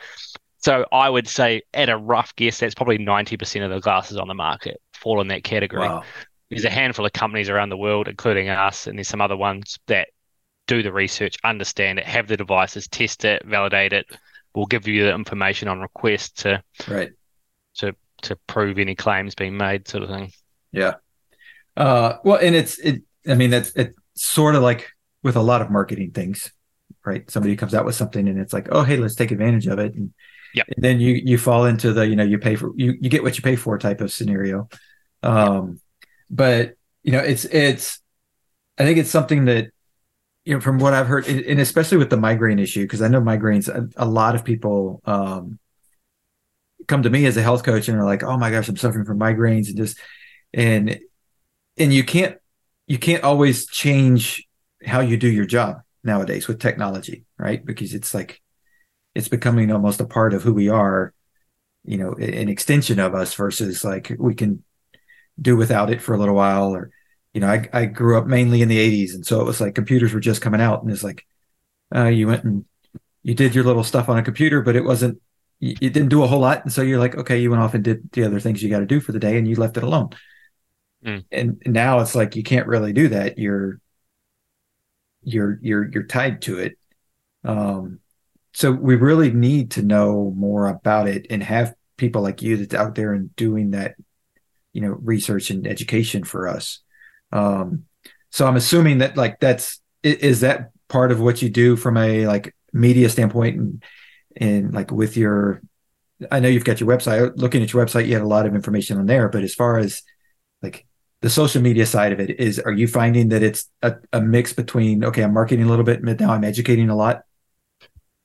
[0.59, 4.17] So I would say, at a rough guess, that's probably ninety percent of the glasses
[4.17, 5.87] on the market fall in that category.
[5.89, 6.03] Wow.
[6.51, 9.79] There's a handful of companies around the world, including us, and there's some other ones
[9.87, 10.09] that
[10.67, 14.07] do the research, understand it, have the devices, test it, validate it,
[14.55, 17.11] We'll give you the information on request to right
[17.79, 20.31] to to prove any claims being made, sort of thing.
[20.71, 20.95] Yeah.
[21.77, 23.03] Uh, well, and it's it.
[23.27, 24.93] I mean, that's it's sort of like
[25.25, 26.53] with a lot of marketing things,
[27.05, 27.29] right?
[27.29, 29.95] Somebody comes out with something, and it's like, oh, hey, let's take advantage of it,
[29.95, 30.13] and
[30.55, 30.69] Yep.
[30.77, 33.25] And then you you fall into the you know you pay for you you get
[33.25, 34.69] what you pay for type of scenario.
[35.25, 35.81] Um,
[36.29, 38.01] but you know it's it's
[38.79, 39.71] I think it's something that
[40.45, 43.21] you know from what I've heard and especially with the migraine issue because I know
[43.21, 45.59] migraines a, a, lot of people um,
[46.87, 49.07] come to me as a health coach and are like oh my gosh I'm suffering
[49.07, 49.99] from migraines and just
[50.53, 50.99] and
[51.79, 52.37] and you can't
[52.87, 54.47] you can't always change
[54.85, 57.65] how you do your job nowadays with technology right?
[57.65, 58.43] Because it's like
[59.15, 61.15] it's becoming almost a part of who we are
[61.85, 64.63] you know an extension of us versus like we can
[65.41, 66.91] do without it for a little while or
[67.33, 69.75] you know i, I grew up mainly in the 80s and so it was like
[69.75, 71.27] computers were just coming out and it's like
[71.95, 72.65] uh, you went and
[73.23, 75.21] you did your little stuff on a computer but it wasn't
[75.61, 76.63] you, you didn't do a whole lot.
[76.63, 78.81] And so you're like okay you went off and did the other things you got
[78.81, 80.11] to do for the day and you left it alone.
[81.05, 81.23] Mm.
[81.31, 83.39] and now it's like you can't really do that.
[83.39, 83.79] You're
[85.23, 86.79] you're you're you're tied to it.
[87.45, 88.01] Um
[88.53, 92.75] so we really need to know more about it and have people like you that's
[92.75, 93.97] out there and doing that
[94.75, 96.81] you know research and education for us
[97.33, 97.85] um
[98.31, 102.27] so i'm assuming that like that's is that part of what you do from a
[102.27, 103.83] like media standpoint and
[104.37, 105.63] and like with your
[106.31, 107.33] I know you've got your website.
[107.37, 109.29] Looking at your website, you had a lot of information on there.
[109.29, 110.03] But as far as
[110.63, 110.87] like
[111.23, 114.53] the social media side of it, is are you finding that it's a, a mix
[114.53, 117.23] between okay, I'm marketing a little bit, but now I'm educating a lot?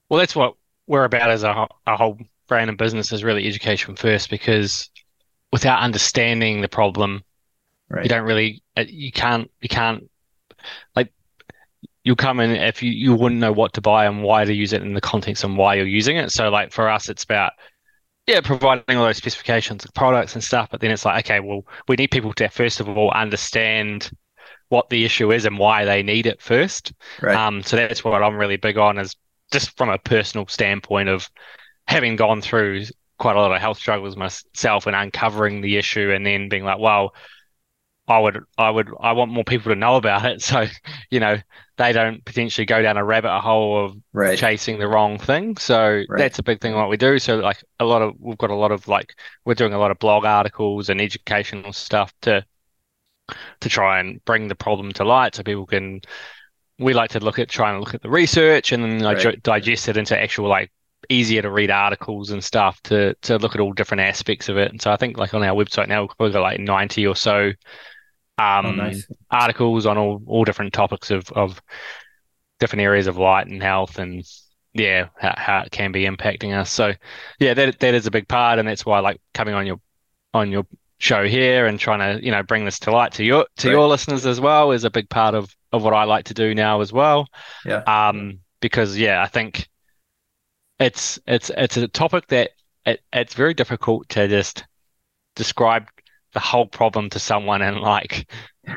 [0.10, 0.56] Well, that's what
[0.88, 4.90] we're about as a, a whole brand and business is really education first because
[5.52, 7.24] without understanding the problem,
[7.90, 8.04] right.
[8.04, 10.10] you don't really uh, you can't you can't
[10.96, 11.12] like
[12.04, 14.74] you'll come in if you, you wouldn't know what to buy and why to use
[14.74, 16.32] it in the context and why you're using it.
[16.32, 17.54] So like for us, it's about
[18.28, 20.70] yeah, providing all those specifications of products and stuff.
[20.70, 24.12] But then it's like, okay, well, we need people to first of all understand
[24.70, 26.94] what the issue is and why they need it first.
[27.22, 27.36] Right.
[27.36, 29.16] Um, so that's what I'm really big on is
[29.52, 31.28] just from a personal standpoint of
[31.88, 32.86] having gone through
[33.20, 36.80] quite a lot of health struggles myself and uncovering the issue and then being like,
[36.80, 37.14] well,
[38.08, 40.42] I would, I would, I want more people to know about it.
[40.50, 40.66] So,
[41.12, 41.38] you know,
[41.78, 44.38] they don't potentially go down a rabbit hole of right.
[44.38, 45.58] chasing the wrong thing.
[45.58, 46.18] So right.
[46.18, 47.20] that's a big thing what we do.
[47.20, 49.14] So like a lot of, we've got a lot of like,
[49.46, 52.44] we're doing a lot of blog articles and educational stuff to,
[53.60, 56.02] to try and bring the problem to light so people can,
[56.80, 59.44] we like to look at, trying to look at the research and then like right.
[59.44, 60.72] digest it into actual like
[61.08, 64.72] easier to read articles and stuff to to look at all different aspects of it.
[64.72, 67.52] And so I think like on our website now we've got like 90 or so
[68.38, 69.06] um, oh, nice.
[69.30, 71.62] articles on all, all different topics of, of
[72.60, 74.24] different areas of light and health and
[74.74, 76.72] yeah, how, how it can be impacting us.
[76.72, 76.94] So
[77.40, 79.80] yeah, that that is a big part, and that's why I like coming on your
[80.34, 80.66] on your
[81.00, 83.88] show here and trying to you know bring this to light to your to your
[83.88, 86.82] listeners as well is a big part of of what I like to do now
[86.82, 87.28] as well.
[87.66, 87.82] Yeah.
[87.84, 89.68] Um, because yeah, I think
[90.80, 92.52] it's it's it's a topic that
[92.86, 94.64] it, it's very difficult to just
[95.36, 95.88] describe
[96.34, 98.32] the whole problem to someone in like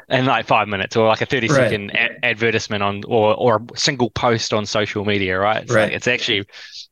[0.09, 1.57] in like five minutes or like a 30 right.
[1.57, 5.85] second a- advertisement on or or a single post on social media right it's, right.
[5.85, 6.45] Like, it's actually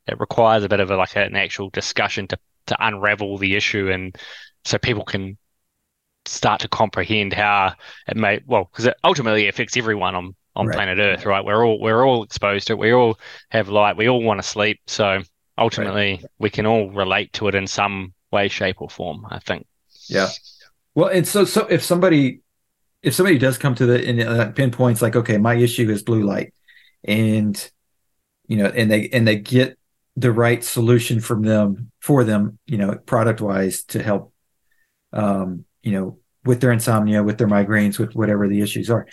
[0.07, 3.89] it requires a bit of a like an actual discussion to to unravel the issue
[3.89, 4.15] and
[4.65, 5.37] so people can
[6.25, 7.73] start to comprehend how
[8.07, 10.75] it may well because it ultimately affects everyone on on right.
[10.75, 11.43] planet earth right?
[11.43, 12.79] We're all we're all exposed to it.
[12.79, 13.19] We all
[13.49, 13.97] have light.
[13.97, 14.79] We all want to sleep.
[14.87, 15.21] So
[15.57, 19.67] ultimately we can all relate to it in some way shape or form i think.
[20.07, 20.29] Yeah.
[20.95, 22.41] Well, and so so if somebody
[23.01, 26.23] if somebody does come to the and uh, pinpoints like, okay, my issue is blue
[26.23, 26.53] light,
[27.03, 27.71] and
[28.47, 29.77] you know, and they and they get
[30.15, 34.33] the right solution from them for them, you know, product wise to help,
[35.13, 39.07] um, you know, with their insomnia, with their migraines, with whatever the issues are.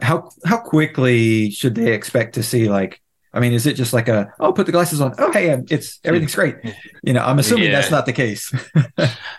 [0.00, 3.00] How how quickly should they expect to see like
[3.32, 5.14] I mean, is it just like a oh, put the glasses on?
[5.18, 6.56] Oh, hey, it's everything's great.
[7.02, 7.80] You know, I'm assuming yeah.
[7.80, 8.52] that's not the case.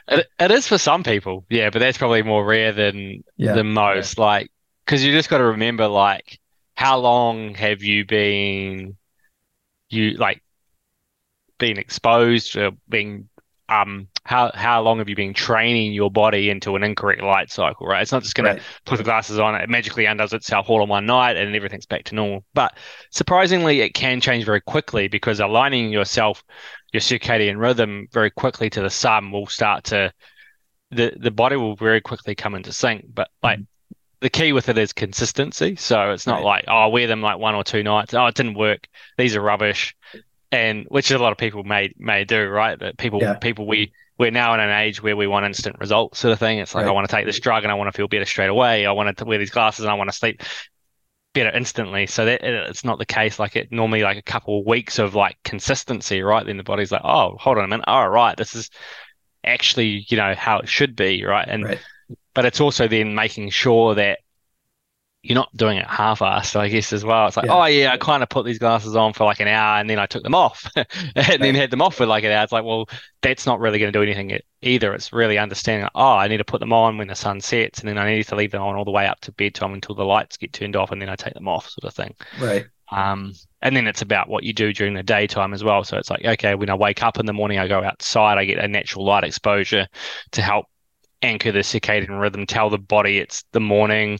[0.07, 3.53] it, it is for some people, yeah, but that's probably more rare than yeah.
[3.53, 4.17] than most.
[4.17, 4.23] Yeah.
[4.23, 4.51] Like,
[4.83, 6.39] because you just got to remember, like,
[6.73, 8.97] how long have you been
[9.91, 10.41] you like
[11.59, 13.29] being exposed or being
[13.69, 17.87] um how how long have you been training your body into an incorrect light cycle
[17.87, 18.59] right it's not just going right.
[18.59, 21.85] to put the glasses on it magically undoes itself all in one night and everything's
[21.85, 22.77] back to normal but
[23.09, 26.43] surprisingly it can change very quickly because aligning yourself
[26.93, 30.13] your circadian rhythm very quickly to the sun will start to
[30.91, 33.65] the the body will very quickly come into sync but like mm-hmm.
[34.19, 35.77] The key with it is consistency.
[35.77, 36.45] So it's not right.
[36.45, 38.13] like, oh, I wear them like one or two nights.
[38.13, 38.87] Oh, it didn't work.
[39.17, 39.95] These are rubbish
[40.51, 42.77] and which a lot of people may may do, right?
[42.77, 43.35] That people yeah.
[43.35, 46.59] people we we're now in an age where we want instant results, sort of thing.
[46.59, 46.91] It's like right.
[46.91, 48.85] I want to take this drug and I want to feel better straight away.
[48.85, 50.43] I want to wear these glasses and I want to sleep
[51.33, 52.05] better instantly.
[52.05, 53.39] So that it's not the case.
[53.39, 56.45] Like it normally like a couple of weeks of like consistency, right?
[56.45, 57.85] Then the body's like, oh, hold on a minute.
[57.87, 58.69] All right, this is
[59.43, 61.47] actually you know how it should be, right?
[61.47, 61.79] And right.
[62.35, 64.19] but it's also then making sure that
[65.23, 67.27] you're not doing it half-assed, I guess, as well.
[67.27, 67.55] It's like, yeah.
[67.55, 69.99] oh yeah, I kind of put these glasses on for like an hour and then
[69.99, 71.39] I took them off, and right.
[71.39, 72.43] then had them off for like an hour.
[72.43, 72.89] It's like, well,
[73.21, 74.93] that's not really going to do anything either.
[74.93, 77.89] It's really understanding, oh, I need to put them on when the sun sets, and
[77.89, 80.05] then I need to leave them on all the way up to bedtime until the
[80.05, 82.15] lights get turned off, and then I take them off, sort of thing.
[82.39, 82.65] Right.
[82.91, 85.83] Um, and then it's about what you do during the daytime as well.
[85.83, 88.45] So it's like, okay, when I wake up in the morning, I go outside, I
[88.45, 89.87] get a natural light exposure
[90.31, 90.65] to help
[91.21, 94.19] anchor the circadian rhythm, tell the body it's the morning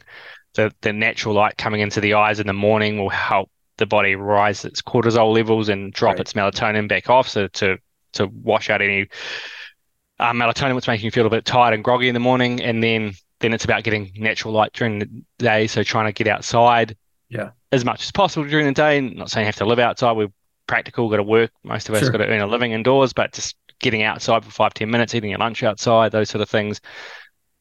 [0.54, 4.16] the, the natural light coming into the eyes in the morning will help the body
[4.16, 6.22] rise its cortisol levels and drop right.
[6.22, 7.78] its melatonin back off so to
[8.14, 9.08] to wash out any
[10.20, 12.84] uh, melatonin which making you feel a bit tired and groggy in the morning and
[12.84, 16.96] then then it's about getting natural light during the day so trying to get outside
[17.30, 20.12] yeah as much as possible during the day not saying you have to live outside
[20.12, 20.32] we're
[20.68, 22.12] practical got to work most of us sure.
[22.12, 25.32] got to earn a living indoors but just getting outside for five ten minutes eating
[25.32, 26.80] your lunch outside those sort of things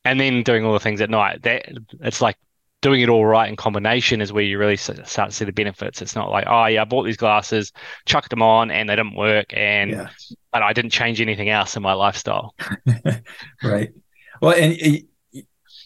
[0.05, 1.65] and then doing all the things at night that
[2.01, 2.37] it's like
[2.83, 6.01] doing it all right in combination is where you really start to see the benefits.
[6.01, 7.73] It's not like, oh yeah, I bought these glasses,
[8.07, 10.09] chucked them on, and they didn't work, and yeah.
[10.53, 12.55] and I didn't change anything else in my lifestyle.
[13.63, 13.91] right.
[14.41, 15.03] Well, and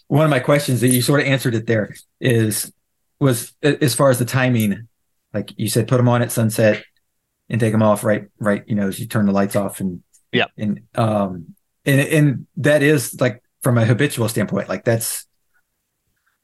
[0.06, 2.72] one of my questions that you sort of answered it there is
[3.18, 4.88] was as far as the timing,
[5.32, 6.84] like you said, put them on at sunset
[7.48, 8.62] and take them off right, right.
[8.66, 12.82] You know, as you turn the lights off and yeah, and um, and and that
[12.82, 15.26] is like from a habitual standpoint, like that's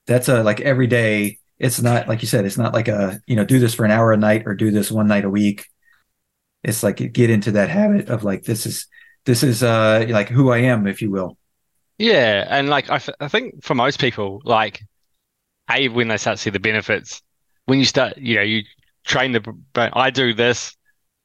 [0.06, 1.38] that's a like every day.
[1.58, 2.46] It's not like you said.
[2.46, 4.70] It's not like a you know do this for an hour a night or do
[4.70, 5.66] this one night a week.
[6.64, 8.86] It's like get into that habit of like this is
[9.24, 11.36] this is uh like who I am, if you will.
[11.98, 14.82] Yeah, and like I, I think for most people, like,
[15.70, 17.20] a when they start to see the benefits,
[17.66, 18.62] when you start, you know, you
[19.04, 20.74] train the, I do this,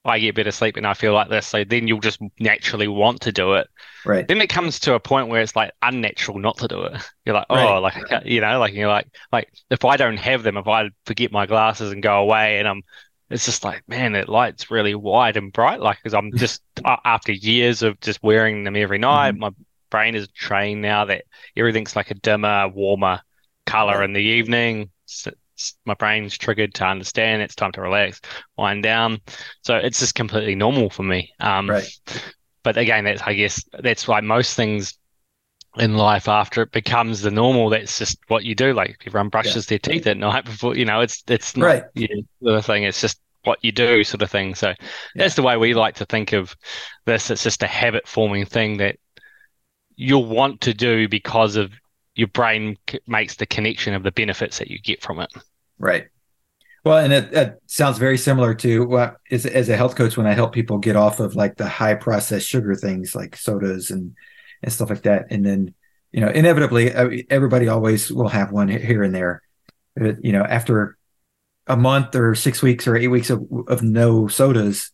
[0.05, 1.47] I get better sleep, and I feel like this.
[1.47, 3.67] So then you'll just naturally want to do it.
[4.05, 4.27] Right.
[4.27, 7.01] Then it comes to a point where it's like unnatural not to do it.
[7.25, 7.79] You're like, oh, right.
[7.79, 11.31] like you know, like you're like, like if I don't have them, if I forget
[11.31, 12.83] my glasses and go away, and I'm
[13.31, 17.31] it's just like man that light's really wide and bright like because i'm just after
[17.31, 19.39] years of just wearing them every night mm-hmm.
[19.39, 19.49] my
[19.95, 21.23] brain is trained now that
[21.55, 23.21] everything's like a dimmer, warmer
[23.65, 24.89] color in the evening.
[25.05, 25.31] So
[25.85, 28.21] my brain's triggered to understand it's time to relax,
[28.57, 29.19] wind down.
[29.61, 31.31] So it's just completely normal for me.
[31.39, 31.87] Um, right.
[32.63, 34.97] But again, that's I guess that's why most things
[35.77, 39.65] in life after it becomes the normal that's just what you do like everyone brushes
[39.65, 39.71] yeah.
[39.71, 41.83] their teeth at night before you know it's it's not right.
[41.93, 42.07] you
[42.41, 44.75] know, the thing it's just what you do sort of thing so yeah.
[45.15, 46.55] that's the way we like to think of
[47.05, 48.95] this it's just a habit forming thing that
[49.97, 51.71] you'll want to do because of
[52.15, 55.31] your brain makes the connection of the benefits that you get from it.
[55.77, 56.07] Right.
[56.83, 60.27] Well, and it, it sounds very similar to what as, as a health coach when
[60.27, 64.15] I help people get off of like the high processed sugar things like sodas and
[64.61, 65.73] and stuff like that, and then
[66.11, 69.41] you know inevitably uh, everybody always will have one here and there.
[69.97, 70.97] You know, after
[71.67, 74.91] a month or six weeks or eight weeks of, of no sodas,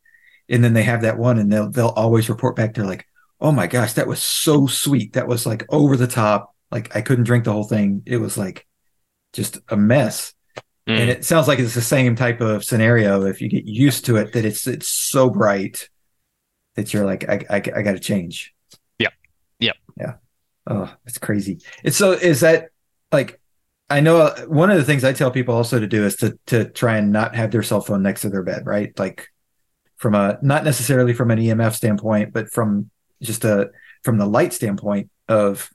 [0.48, 2.74] and then they have that one, and they'll they'll always report back.
[2.74, 3.06] They're like,
[3.42, 5.14] oh my gosh, that was so sweet.
[5.14, 6.56] That was like over the top.
[6.72, 8.04] Like I couldn't drink the whole thing.
[8.06, 8.66] It was like
[9.34, 10.34] just a mess.
[10.88, 11.00] Mm.
[11.00, 13.26] And it sounds like it's the same type of scenario.
[13.26, 15.90] If you get used to it, that it's it's so bright
[16.76, 18.54] that you're like, I I, I got to change.
[19.00, 19.14] Yep.
[19.60, 19.76] Yep.
[20.00, 20.14] Yeah.
[20.68, 21.60] Oh, it's crazy.
[21.84, 22.70] It's so is that
[23.12, 23.40] like
[23.90, 26.40] I know uh, one of the things I tell people also to do is to
[26.48, 28.98] to try and not have their cell phone next to their bed, right?
[28.98, 29.28] Like
[29.98, 32.90] from a not necessarily from an EMF standpoint, but from
[33.22, 33.70] just a
[34.04, 35.70] from the light standpoint of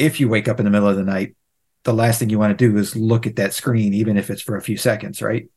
[0.00, 1.36] if you wake up in the middle of the night,
[1.84, 4.42] the last thing you want to do is look at that screen, even if it's
[4.42, 5.48] for a few seconds, right?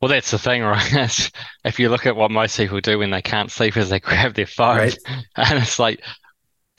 [0.00, 1.30] Well, that's the thing, right?
[1.64, 4.34] if you look at what most people do when they can't sleep, is they grab
[4.34, 4.98] their phone, right.
[5.36, 6.02] and it's like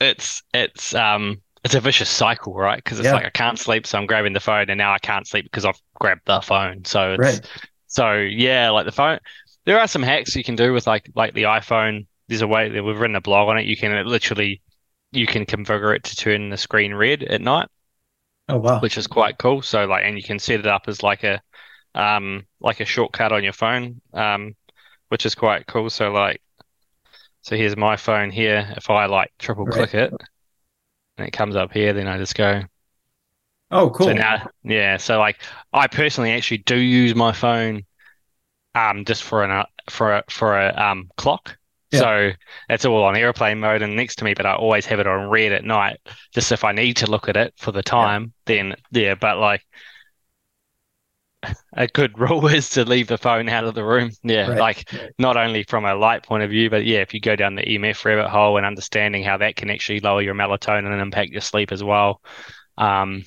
[0.00, 2.82] it's it's um it's a vicious cycle, right?
[2.82, 3.14] Because it's yeah.
[3.14, 5.64] like I can't sleep, so I'm grabbing the phone, and now I can't sleep because
[5.64, 6.84] I've grabbed the phone.
[6.84, 7.50] So it's right.
[7.86, 9.18] so yeah, like the phone.
[9.64, 12.68] There are some hacks you can do with like like the iPhone there's a way
[12.68, 13.66] that we've written a blog on it.
[13.66, 14.62] You can literally
[15.14, 17.68] you can configure it to turn the screen red at night.
[18.48, 18.80] Oh wow.
[18.80, 19.62] Which is quite cool.
[19.62, 21.40] So like and you can set it up as like a
[21.94, 24.00] um like a shortcut on your phone.
[24.12, 24.54] Um
[25.08, 25.90] which is quite cool.
[25.90, 26.42] So like
[27.42, 28.72] so here's my phone here.
[28.76, 30.04] If I like triple click right.
[30.04, 30.12] it
[31.16, 32.62] and it comes up here, then I just go
[33.70, 34.06] Oh cool.
[34.06, 35.42] So now yeah, so like
[35.72, 37.84] I personally actually do use my phone
[38.74, 41.56] um just for an for a for a um clock.
[41.94, 42.00] Yeah.
[42.00, 42.30] So
[42.68, 45.28] it's all on airplane mode and next to me, but I always have it on
[45.28, 45.98] red at night,
[46.32, 48.22] just if I need to look at it for the time.
[48.22, 48.30] Yeah.
[48.46, 49.64] Then yeah, but like
[51.74, 54.10] a good rule is to leave the phone out of the room.
[54.22, 54.58] Yeah, right.
[54.58, 57.54] like not only from a light point of view, but yeah, if you go down
[57.54, 61.32] the EMF rabbit hole and understanding how that can actually lower your melatonin and impact
[61.32, 62.20] your sleep as well.
[62.76, 63.24] Um,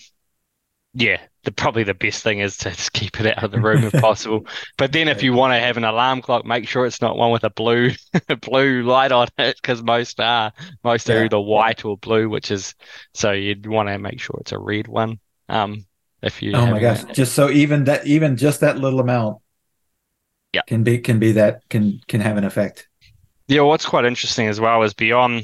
[0.93, 3.86] yeah, the probably the best thing is to just keep it out of the room
[3.86, 4.45] if possible.
[4.78, 7.32] But then if you want to have an alarm clock, make sure it's not one
[7.32, 7.91] with a blue
[8.41, 10.52] blue light on it because most are
[10.84, 11.16] most yeah.
[11.16, 12.76] are either white or blue, which is
[13.14, 15.20] so you'd want to make sure it's a red one.
[15.48, 15.86] Um,
[16.22, 19.38] if you oh my gosh, just so even that even just that little amount,
[20.52, 22.89] yeah, can be can be that can can have an effect.
[23.48, 25.43] Yeah, what's quite interesting as well is beyond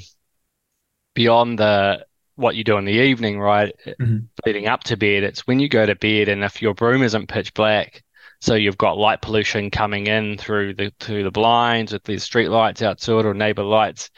[1.14, 3.74] beyond the what you do in the evening, right?
[3.86, 4.20] Mm-hmm.
[4.46, 7.28] Leading up to bed, it's when you go to bed, and if your room isn't
[7.28, 8.04] pitch black,
[8.42, 12.50] so you've got light pollution coming in through the through the blinds with these street
[12.50, 14.10] lights out outside or neighbor lights.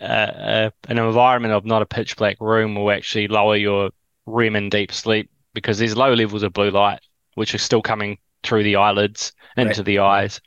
[0.00, 3.90] Uh, uh, an environment of not a pitch black room will actually lower your
[4.26, 7.00] REM and deep sleep because there's low levels of blue light
[7.34, 9.84] which are still coming through the eyelids into right.
[9.84, 10.40] the eyes.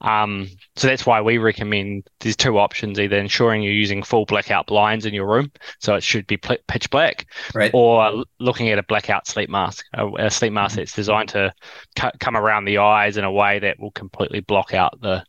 [0.00, 4.66] Um, so that's why we recommend there's two options: either ensuring you're using full blackout
[4.66, 5.50] blinds in your room,
[5.80, 7.70] so it should be pl- pitch black, right.
[7.72, 10.80] or looking at a blackout sleep mask, a, a sleep mask mm-hmm.
[10.80, 11.52] that's designed to
[11.98, 15.24] c- come around the eyes in a way that will completely block out the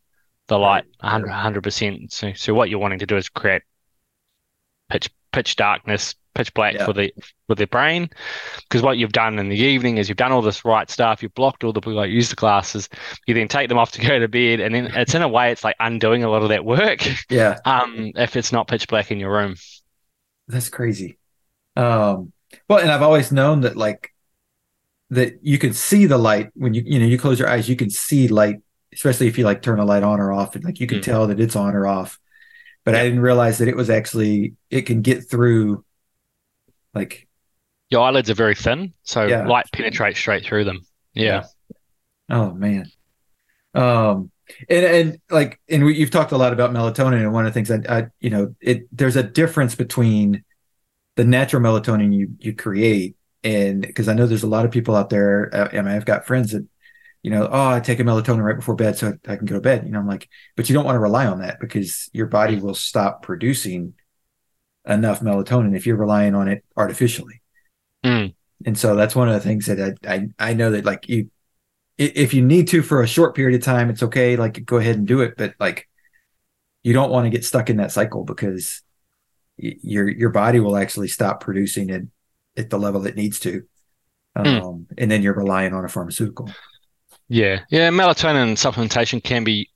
[0.47, 2.11] the light 100 percent.
[2.11, 3.61] So, so what you're wanting to do is create
[4.89, 6.85] pitch pitch darkness pitch black yeah.
[6.85, 7.13] for the
[7.47, 8.09] for the brain.
[8.63, 11.33] Because what you've done in the evening is you've done all this right stuff you've
[11.33, 12.89] blocked all the blue light use the glasses
[13.27, 15.51] you then take them off to go to bed and then it's in a way
[15.51, 17.05] it's like undoing a lot of that work.
[17.29, 17.59] Yeah.
[17.65, 19.55] Um if it's not pitch black in your room.
[20.47, 21.17] That's crazy.
[21.75, 22.31] Um
[22.67, 24.13] well and i've always known that like
[25.09, 27.75] that you can see the light when you you know you close your eyes you
[27.75, 28.61] can see light
[28.93, 31.03] especially if you like turn a light on or off and like you can mm.
[31.03, 32.19] tell that it's on or off
[32.83, 35.83] but I didn't realize that it was actually it can get through
[36.93, 37.27] like
[37.89, 39.47] your eyelids are very thin, so yeah.
[39.47, 40.81] light penetrates straight through them.
[41.13, 41.43] Yeah.
[41.69, 41.75] yeah.
[42.37, 42.91] Oh man.
[43.73, 44.31] Um
[44.69, 47.53] and and like and we, you've talked a lot about melatonin and one of the
[47.53, 50.43] things that I you know it there's a difference between
[51.15, 54.95] the natural melatonin you you create and because I know there's a lot of people
[54.95, 56.65] out there uh, I mean I've got friends that
[57.23, 59.61] you know, oh, I take a melatonin right before bed so I can go to
[59.61, 59.85] bed.
[59.85, 62.57] You know, I'm like, but you don't want to rely on that because your body
[62.57, 63.93] will stop producing
[64.85, 67.41] enough melatonin if you're relying on it artificially.
[68.03, 68.35] Mm.
[68.65, 71.31] And so that's one of the things that I, I, I know that like you,
[71.97, 74.35] if you need to for a short period of time, it's okay.
[74.35, 75.87] Like go ahead and do it, but like
[76.81, 78.81] you don't want to get stuck in that cycle because
[79.57, 82.03] your your body will actually stop producing it
[82.57, 83.63] at the level it needs to,
[84.35, 84.45] hmm.
[84.45, 84.85] um, mm.
[84.97, 86.49] and then you're relying on a pharmaceutical.
[87.33, 87.89] Yeah, yeah.
[87.89, 89.67] Melatonin supplementation can be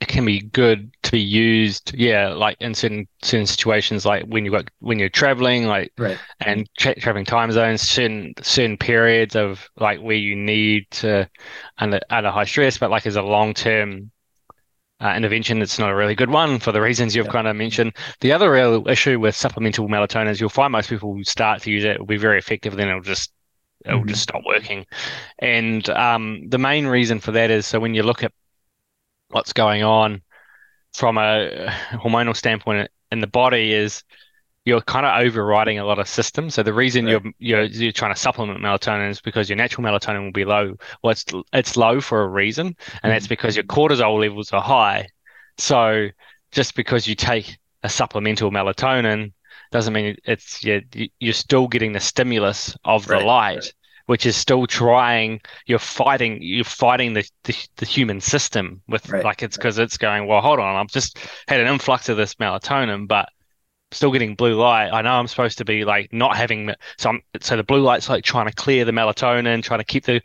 [0.00, 1.94] can be good to be used.
[1.94, 6.18] Yeah, like in certain certain situations, like when you got when you're traveling, like right.
[6.40, 11.30] and tra- traveling time zones, certain certain periods of like where you need to
[11.78, 14.10] under under high stress, but like as a long term
[15.00, 17.32] uh, intervention, it's not a really good one for the reasons you've yeah.
[17.32, 17.96] kind of mentioned.
[18.20, 21.84] The other real issue with supplemental melatonin is you'll find most people start to use
[21.84, 23.30] it will be very effective, then it'll just
[23.84, 24.08] it will mm-hmm.
[24.08, 24.86] just stop working.
[25.38, 28.32] And um, the main reason for that is so when you look at
[29.28, 30.22] what's going on
[30.92, 34.02] from a hormonal standpoint in the body is
[34.64, 36.54] you're kind of overriding a lot of systems.
[36.54, 37.12] So the reason right.
[37.12, 40.76] you're, you're you're trying to supplement melatonin is because your natural melatonin will be low.
[41.02, 43.08] Well, it's it's low for a reason, and mm-hmm.
[43.08, 45.08] that's because your cortisol levels are high.
[45.58, 46.08] So
[46.52, 49.32] just because you take a supplemental melatonin
[49.70, 50.80] doesn't mean it's you're,
[51.18, 53.74] you're still getting the stimulus of the right, light right.
[54.06, 59.24] which is still trying you're fighting you're fighting the the, the human system with right,
[59.24, 61.18] like it's because it's going well hold on i've just
[61.48, 63.28] had an influx of this melatonin but
[63.92, 67.22] still getting blue light i know i'm supposed to be like not having so I'm,
[67.40, 70.22] so the blue light's like trying to clear the melatonin trying to keep the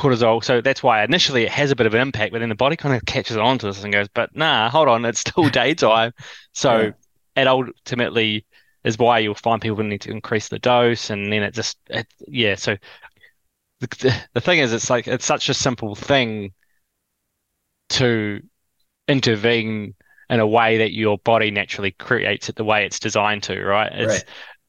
[0.00, 0.42] cortisol.
[0.42, 2.76] So that's why initially it has a bit of an impact, but then the body
[2.76, 6.12] kind of catches on to this and goes, but nah, hold on, it's still daytime.
[6.54, 6.92] So
[7.36, 7.42] yeah.
[7.42, 8.46] it ultimately
[8.84, 12.06] is why you'll find people need to increase the dose, and then it just it,
[12.26, 12.54] yeah.
[12.54, 12.76] So
[13.80, 16.52] the, the thing is, it's like it's such a simple thing
[17.90, 18.40] to
[19.08, 19.94] intervene
[20.28, 23.90] in a way that your body naturally creates it the way it's designed to, right?
[23.92, 24.24] It's right.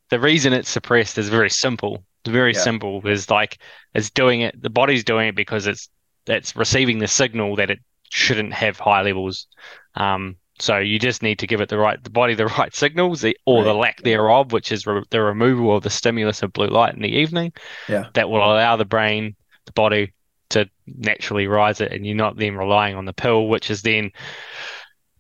[0.10, 2.04] the reason it's suppressed is very simple.
[2.24, 2.62] It's very yeah.
[2.62, 3.08] simple.
[3.08, 3.60] Is like
[3.94, 4.62] it's doing it.
[4.62, 5.90] The body's doing it because it's
[6.28, 9.48] it's receiving the signal that it shouldn't have high levels.
[9.96, 13.22] Um, so you just need to give it the right, the body the right signals,
[13.22, 13.64] the, or right.
[13.66, 17.02] the lack thereof, which is re- the removal of the stimulus of blue light in
[17.02, 17.52] the evening.
[17.90, 19.36] Yeah, that will allow the brain,
[19.66, 20.14] the body,
[20.50, 24.12] to naturally rise it, and you're not then relying on the pill, which is then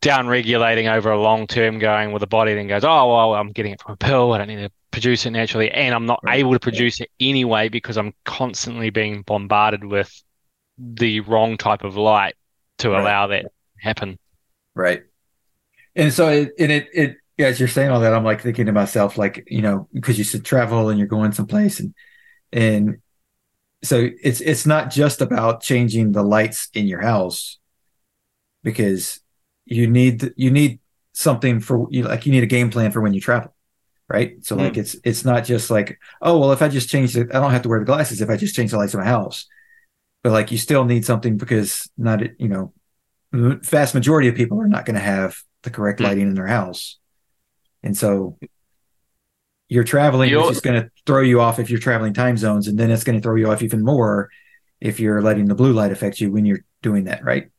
[0.01, 3.51] down regulating over a long term, going where the body then goes, oh well, I'm
[3.51, 6.19] getting it from a pill, I don't need to produce it naturally, and I'm not
[6.23, 6.39] right.
[6.39, 7.05] able to produce yeah.
[7.05, 10.21] it anyway because I'm constantly being bombarded with
[10.77, 12.35] the wrong type of light
[12.79, 13.01] to right.
[13.01, 13.45] allow that
[13.79, 14.19] happen.
[14.73, 15.03] Right
[15.95, 18.71] and so it, and it it as you're saying all that, I'm like thinking to
[18.71, 21.93] myself, like you know, because you said travel and you're going someplace, and
[22.51, 22.97] and
[23.83, 27.59] so it's it's not just about changing the lights in your house,
[28.63, 29.19] because
[29.65, 30.79] you need you need
[31.13, 33.53] something for you like you need a game plan for when you travel,
[34.07, 34.43] right?
[34.45, 34.59] So mm.
[34.59, 37.51] like it's it's not just like oh well if I just change it, I don't
[37.51, 39.47] have to wear the glasses if I just change the lights in my house,
[40.23, 42.73] but like you still need something because not you know,
[43.33, 46.05] vast majority of people are not going to have the correct hmm.
[46.05, 46.97] lighting in their house.
[47.83, 48.37] And so
[49.67, 52.77] you're traveling is just going to throw you off if you're traveling time zones, and
[52.77, 54.29] then it's going to throw you off even more
[54.79, 57.49] if you're letting the blue light affect you when you're doing that, right?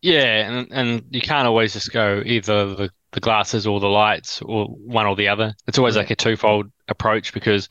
[0.00, 4.40] Yeah, and and you can't always just go either the, the glasses or the lights
[4.40, 5.54] or one or the other.
[5.66, 6.02] It's always right.
[6.02, 7.68] like a twofold approach because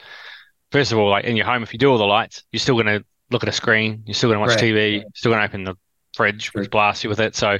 [0.72, 2.76] first of all, like in your home, if you do all the lights, you're still
[2.76, 4.04] going to look at a screen.
[4.06, 4.64] You're still going to watch right.
[4.64, 5.02] TV.
[5.02, 5.76] You're still going to open the
[6.16, 7.36] fridge, which blasts you with it.
[7.36, 7.58] So,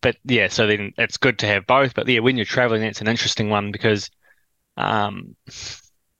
[0.00, 1.94] but yeah, so then it's good to have both.
[1.94, 4.10] But yeah, when you're traveling, it's an interesting one because,
[4.76, 5.36] um,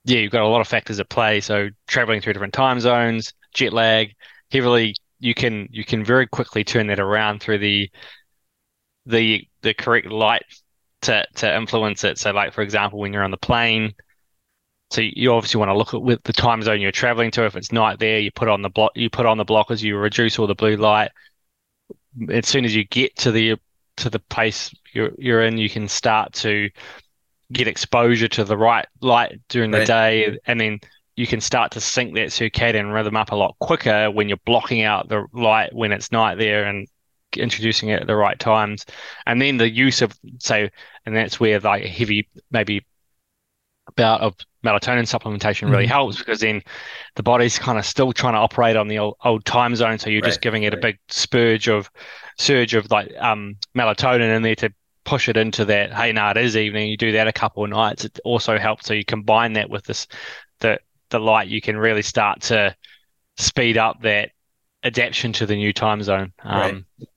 [0.05, 1.41] yeah, you've got a lot of factors at play.
[1.41, 4.15] So traveling through different time zones, jet lag,
[4.51, 7.91] heavily, you can you can very quickly turn that around through the
[9.07, 10.45] the the correct light
[11.03, 12.19] to to influence it.
[12.19, 13.95] So, like for example, when you're on the plane,
[14.91, 17.45] so you obviously want to look at with the time zone you're traveling to.
[17.45, 19.97] If it's night there, you put on the block, you put on the blockers, you
[19.97, 21.11] reduce all the blue light.
[22.29, 23.57] As soon as you get to the
[24.01, 26.71] to the place you're you're in, you can start to
[27.53, 29.81] get exposure to the right light during right.
[29.81, 30.81] the day, and then
[31.17, 34.83] you can start to sync that circadian rhythm up a lot quicker when you're blocking
[34.83, 36.89] out the light when it's night there and
[37.37, 38.87] introducing it at the right times.
[39.27, 40.71] And then the use of say,
[41.07, 42.85] and that's where like heavy maybe
[43.97, 44.35] bout of
[44.65, 45.93] melatonin supplementation really mm-hmm.
[45.93, 46.63] helps because then
[47.17, 49.99] the body's kind of still trying to operate on the old, old time zone.
[49.99, 50.79] So you're right, just giving it right.
[50.79, 51.91] a big spurge of
[52.39, 54.73] surge of like um, melatonin in there to
[55.05, 55.93] push it into that.
[55.93, 56.89] Hey, now it is evening.
[56.89, 58.05] You do that a couple of nights.
[58.05, 58.87] It also helps.
[58.87, 60.07] So you combine that with this
[60.61, 60.79] the
[61.11, 61.49] the light.
[61.49, 62.75] You can really start to
[63.37, 64.31] speed up that
[64.85, 66.33] adaptation to the new time zone.
[66.43, 67.09] Um, right.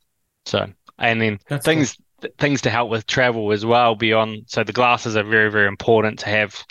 [0.46, 0.68] So
[1.00, 2.03] and then That's things cool.
[2.38, 4.46] Things to help with travel as well beyond.
[4.48, 6.64] So the glasses are very very important to have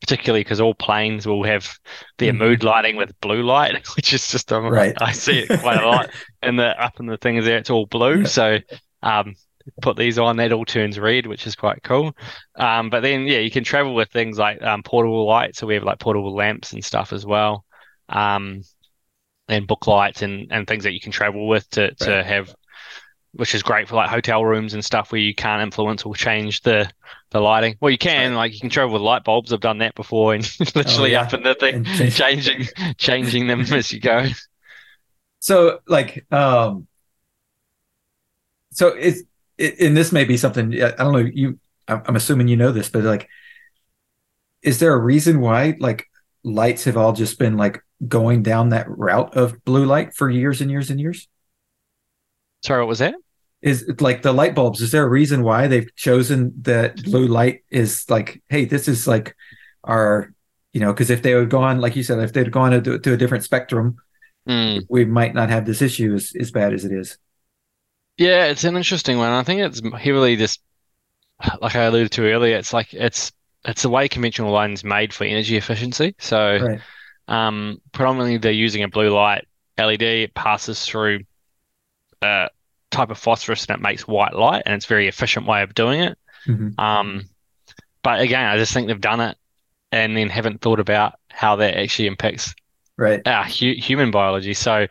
[0.00, 1.78] particularly because all planes will have
[2.18, 2.38] their mm.
[2.38, 4.94] mood lighting with blue light, which is just um, right.
[5.00, 6.10] I see it quite a lot
[6.42, 7.58] in the up in the thing there.
[7.58, 8.58] It's all blue, so
[9.02, 9.34] um,
[9.82, 12.16] put these on, that all turns red, which is quite cool.
[12.56, 15.58] Um, but then yeah, you can travel with things like um, portable lights.
[15.58, 17.64] So we have like portable lamps and stuff as well,
[18.08, 18.62] um,
[19.48, 21.98] and book lights and and things that you can travel with to right.
[21.98, 22.54] to have
[23.32, 26.62] which is great for like hotel rooms and stuff where you can't influence or change
[26.62, 26.90] the
[27.30, 27.76] the lighting.
[27.80, 29.52] Well, you can, like you can travel with light bulbs.
[29.52, 30.42] I've done that before, and
[30.74, 31.22] literally oh, yeah.
[31.22, 32.66] up in the thing, changing
[32.98, 34.26] changing them as you go.
[35.38, 36.86] So, like, um,
[38.72, 39.22] so it's
[39.58, 41.30] it, and this may be something I don't know.
[41.32, 43.28] You, I'm assuming you know this, but like,
[44.62, 46.06] is there a reason why like
[46.42, 50.60] lights have all just been like going down that route of blue light for years
[50.60, 51.28] and years and years?
[52.62, 53.14] Sorry, what was that?
[53.62, 54.80] Is like the light bulbs?
[54.80, 59.06] Is there a reason why they've chosen that blue light is like, hey, this is
[59.06, 59.36] like
[59.84, 60.32] our,
[60.72, 63.12] you know, because if they would gone, like you said, if they'd gone to, to
[63.12, 63.96] a different spectrum,
[64.48, 64.84] mm.
[64.88, 67.18] we might not have this issue as, as bad as it is.
[68.16, 69.30] Yeah, it's an interesting one.
[69.30, 70.60] I think it's heavily just
[71.60, 72.56] like I alluded to earlier.
[72.56, 73.32] It's like it's
[73.64, 76.14] it's the way conventional lighting is made for energy efficiency.
[76.18, 76.80] So, right.
[77.28, 79.46] um, predominantly they're using a blue light
[79.78, 80.02] LED.
[80.02, 81.20] It passes through
[82.22, 82.48] a
[82.90, 85.74] type of phosphorus and it makes white light, and it's a very efficient way of
[85.74, 86.18] doing it.
[86.46, 86.80] Mm-hmm.
[86.80, 87.24] Um,
[88.02, 89.36] but again, I just think they've done it
[89.92, 92.54] and then haven't thought about how that actually impacts
[92.96, 94.54] right our hu- human biology.
[94.54, 94.86] So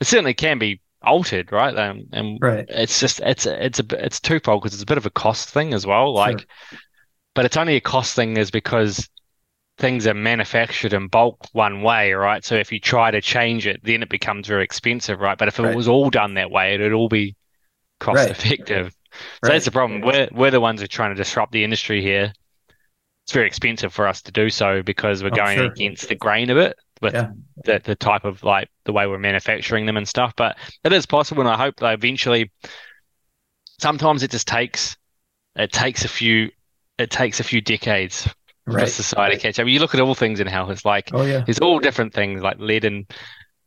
[0.00, 1.76] it certainly can be altered, right?
[1.76, 2.66] Um, and right.
[2.68, 5.74] it's just it's it's a it's twofold because it's a bit of a cost thing
[5.74, 6.12] as well.
[6.12, 6.78] Like, sure.
[7.34, 9.08] but it's only a cost thing is because
[9.80, 12.44] things are manufactured in bulk one way, right?
[12.44, 15.38] So if you try to change it, then it becomes very expensive, right?
[15.38, 15.74] But if it right.
[15.74, 17.34] was all done that way, it'd all be
[17.98, 18.30] cost right.
[18.30, 18.94] effective.
[19.12, 19.52] So right.
[19.54, 20.02] that's the problem.
[20.02, 22.32] We're we're the ones who are trying to disrupt the industry here.
[23.24, 25.66] It's very expensive for us to do so because we're oh, going sure.
[25.66, 27.30] against the grain of it with yeah.
[27.64, 30.34] the the type of like the way we're manufacturing them and stuff.
[30.36, 32.52] But it is possible, and I hope that eventually.
[33.80, 34.98] Sometimes it just takes
[35.56, 36.50] it takes a few
[36.98, 38.28] it takes a few decades
[38.66, 38.88] right.
[38.88, 39.66] society catch up.
[39.66, 41.42] You look at all things in health, it's like oh, yeah.
[41.44, 43.06] there's all different things like lead and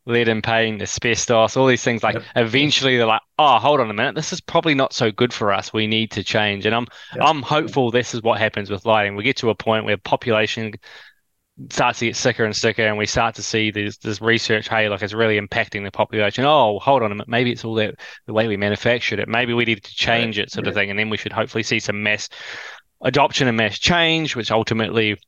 [0.05, 2.03] lead and pain, asbestos, all these things.
[2.03, 2.23] Like yep.
[2.35, 5.53] eventually they're like, oh, hold on a minute, this is probably not so good for
[5.53, 5.71] us.
[5.71, 6.65] We need to change.
[6.65, 7.25] And I'm yep.
[7.25, 9.15] I'm hopeful this is what happens with lighting.
[9.15, 10.73] We get to a point where population
[11.69, 14.67] starts to get sicker and sicker, and we start to see this this research.
[14.67, 16.45] Hey, like it's really impacting the population.
[16.45, 19.27] Oh, hold on a minute, maybe it's all that the way we manufactured it.
[19.27, 20.47] Maybe we need to change right.
[20.47, 20.69] it, sort right.
[20.69, 20.89] of thing.
[20.89, 22.29] And then we should hopefully see some mass
[23.03, 25.19] adoption and mass change, which ultimately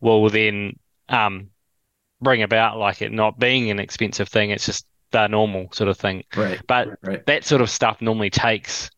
[0.00, 1.50] will then um,
[2.20, 4.50] bring about like it not being an expensive thing.
[4.50, 6.24] It's just the normal sort of thing.
[6.36, 6.60] Right.
[6.66, 7.24] But right.
[7.26, 8.90] that sort of stuff normally takes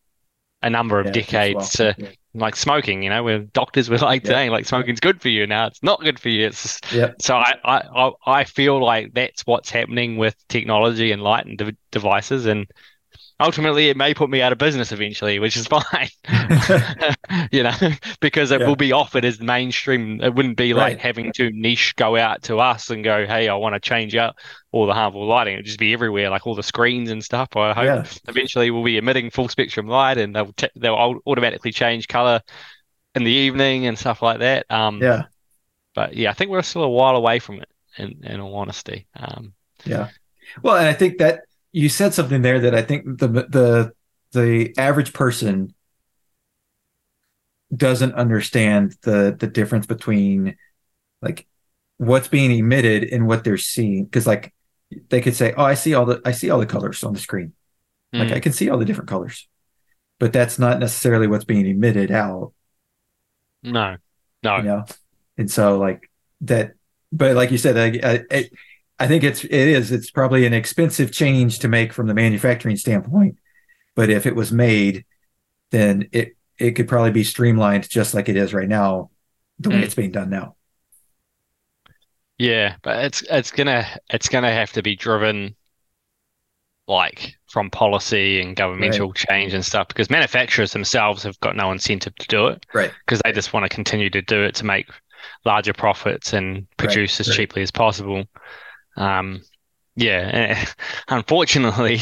[0.63, 1.93] a number of yeah, decades well.
[1.93, 2.09] to yeah.
[2.33, 4.31] like smoking, you know, where doctors were like yeah.
[4.31, 5.47] saying like smoking's good for you.
[5.47, 6.47] Now it's not good for you.
[6.47, 7.11] It's just, yeah.
[7.19, 11.77] so I, I I feel like that's what's happening with technology and light and de-
[11.91, 12.67] devices and
[13.41, 16.09] ultimately it may put me out of business eventually, which is fine.
[17.51, 17.75] you know,
[18.19, 18.67] because it yeah.
[18.67, 20.21] will be offered as mainstream.
[20.21, 23.55] It wouldn't be like having to niche go out to us and go, "Hey, I
[23.55, 24.35] want to change out
[24.71, 27.49] all the harmful lighting." It'd just be everywhere, like all the screens and stuff.
[27.55, 28.05] I hope yeah.
[28.27, 32.41] eventually we'll be emitting full spectrum light, and they'll t- they'll automatically change color
[33.15, 34.65] in the evening and stuff like that.
[34.69, 35.23] Um, yeah.
[35.93, 37.67] But yeah, I think we're still a while away from it.
[37.97, 39.07] In in all honesty.
[39.17, 40.09] Um, yeah.
[40.63, 43.93] Well, and I think that you said something there that I think the the
[44.31, 45.73] the average person
[47.75, 50.57] doesn't understand the the difference between
[51.21, 51.47] like
[51.97, 54.05] what's being emitted and what they're seeing.
[54.05, 54.53] Because like
[55.09, 57.19] they could say oh i see all the i see all the colors on the
[57.19, 57.53] screen.
[58.13, 58.19] Mm.
[58.19, 59.47] like i can see all the different colors.
[60.19, 62.53] But that's not necessarily what's being emitted out.
[63.63, 63.97] No.
[64.43, 64.57] No.
[64.57, 64.85] You know?
[65.37, 66.09] And so like
[66.41, 66.73] that
[67.11, 68.49] but like you said I, I, I
[69.07, 73.37] think it's it is it's probably an expensive change to make from the manufacturing standpoint
[73.95, 75.05] but if it was made
[75.71, 79.09] then it it could probably be streamlined just like it is right now,
[79.59, 79.83] the way mm.
[79.83, 80.55] it's being done now.
[82.37, 85.55] Yeah, but it's it's gonna it's gonna have to be driven
[86.87, 89.15] like from policy and governmental right.
[89.15, 92.65] change and stuff because manufacturers themselves have got no incentive to do it.
[92.73, 92.91] Right.
[93.05, 94.87] Because they just want to continue to do it to make
[95.45, 97.19] larger profits and produce right.
[97.21, 97.37] as right.
[97.37, 98.25] cheaply as possible.
[98.95, 99.41] Um,
[99.95, 100.65] yeah,
[101.07, 101.99] unfortunately,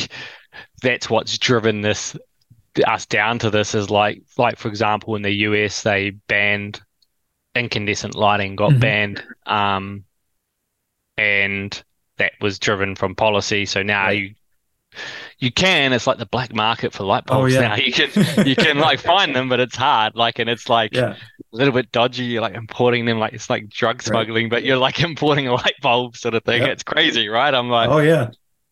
[0.82, 2.16] that's what's driven this
[2.86, 6.80] us down to this is like like for example in the US they banned
[7.56, 8.80] incandescent lighting got mm-hmm.
[8.80, 10.06] banned um
[11.18, 11.84] and
[12.18, 14.22] that was driven from policy so now right.
[14.22, 14.36] you
[15.40, 17.68] you can it's like the black market for light bulbs oh, yeah.
[17.68, 20.94] now you can you can like find them but it's hard like and it's like
[20.94, 21.14] yeah.
[21.14, 24.52] a little bit dodgy you're like importing them like it's like drug smuggling right.
[24.52, 26.72] but you're like importing a light bulb sort of thing yep.
[26.72, 28.30] it's crazy right i'm like oh yeah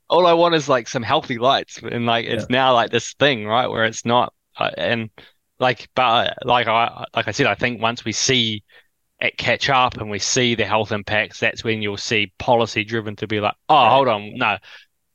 [0.10, 2.56] all I want is like some healthy lights, and like it's yeah.
[2.56, 5.10] now like this thing, right, where it's not, uh, and
[5.60, 8.64] like, but like I like I said, I think once we see
[9.20, 13.16] it catch up and we see the health impacts, that's when you'll see policy driven
[13.18, 14.58] to be like, oh, hold on, no,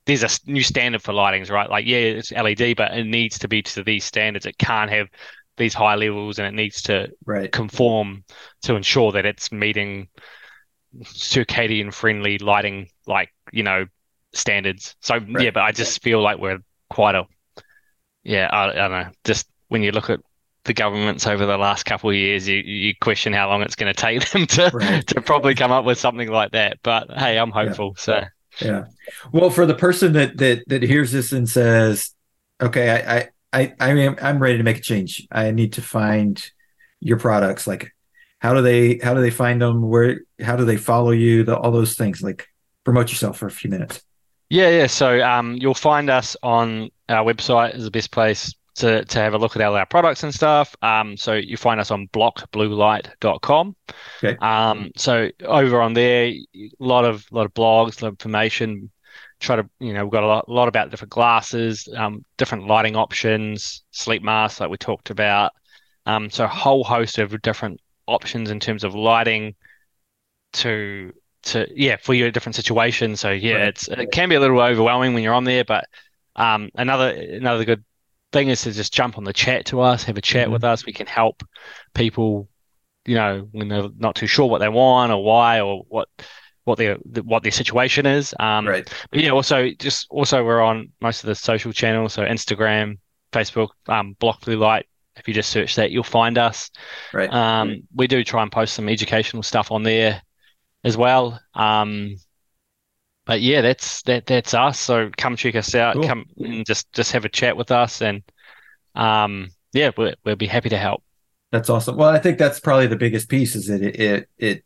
[0.07, 1.70] there's a new standard for lightings, right?
[1.70, 4.46] Like, yeah, it's LED, but it needs to be to these standards.
[4.46, 5.09] It can't have
[5.57, 7.53] these high levels, and it needs to right.
[7.53, 8.24] conform
[8.62, 10.09] to ensure that it's meeting
[11.05, 13.86] circadian friendly lighting, like you know
[14.32, 14.96] standards.
[15.00, 15.44] So right.
[15.44, 16.59] yeah, but I just feel like we're
[16.90, 17.26] quite a
[18.24, 18.48] yeah.
[18.50, 19.11] I, I, don't know.
[19.24, 20.20] Just when you look at
[20.64, 23.92] the governments over the last couple of years, you you question how long it's going
[23.92, 25.07] to take them to right.
[25.09, 26.78] to probably come up with something like that.
[26.82, 27.94] But hey, I'm hopeful.
[27.96, 28.03] Yeah.
[28.03, 28.24] So
[28.61, 28.84] yeah.
[29.32, 32.14] Well, for the person that that that hears this and says,
[32.61, 35.26] "Okay, I I I, I am I'm ready to make a change.
[35.30, 36.42] I need to find
[37.00, 37.66] your products.
[37.66, 37.94] Like,
[38.38, 39.82] how do they how do they find them?
[39.82, 41.44] Where how do they follow you?
[41.44, 42.22] The, all those things.
[42.22, 42.48] Like,
[42.84, 44.03] promote yourself for a few minutes."
[44.48, 44.86] Yeah, yeah.
[44.86, 49.34] So um, you'll find us on our website is the best place to, to have
[49.34, 50.74] a look at all our products and stuff.
[50.82, 53.76] Um, so you find us on blockbluelight.com.
[54.22, 54.36] Okay.
[54.40, 58.90] Um, so over on there, a lot of lot of blogs, a lot of information.
[59.40, 62.66] Try to, you know, we've got a lot, a lot about different glasses, um, different
[62.66, 65.52] lighting options, sleep masks, like we talked about.
[66.06, 69.54] Um, so a whole host of different options in terms of lighting
[70.54, 71.12] to
[71.42, 73.20] to yeah for your different situations.
[73.20, 73.68] So yeah, right.
[73.68, 75.84] it's it can be a little overwhelming when you're on there, but
[76.36, 77.84] um, another another good
[78.32, 80.52] thing is to just jump on the chat to us, have a chat mm-hmm.
[80.52, 80.86] with us.
[80.86, 81.42] We can help
[81.94, 82.48] people,
[83.04, 86.08] you know, when they're not too sure what they want or why or what
[86.64, 88.34] what their what their situation is.
[88.38, 88.90] Um, right.
[89.10, 92.98] But yeah, also just also we're on most of the social channels, so Instagram,
[93.32, 94.86] Facebook, um, Block Blue Light.
[95.16, 96.70] If you just search that, you'll find us.
[97.12, 97.30] Right.
[97.30, 100.22] Um, we do try and post some educational stuff on there
[100.84, 101.38] as well.
[101.54, 102.16] Um,
[103.24, 104.80] but yeah, that's that that's us.
[104.80, 105.94] So come check us out.
[105.94, 106.04] Cool.
[106.04, 108.22] Come and just just have a chat with us, and
[108.94, 111.02] um, yeah, we'll, we'll be happy to help.
[111.50, 111.96] That's awesome.
[111.96, 114.64] Well, I think that's probably the biggest piece is that it, it it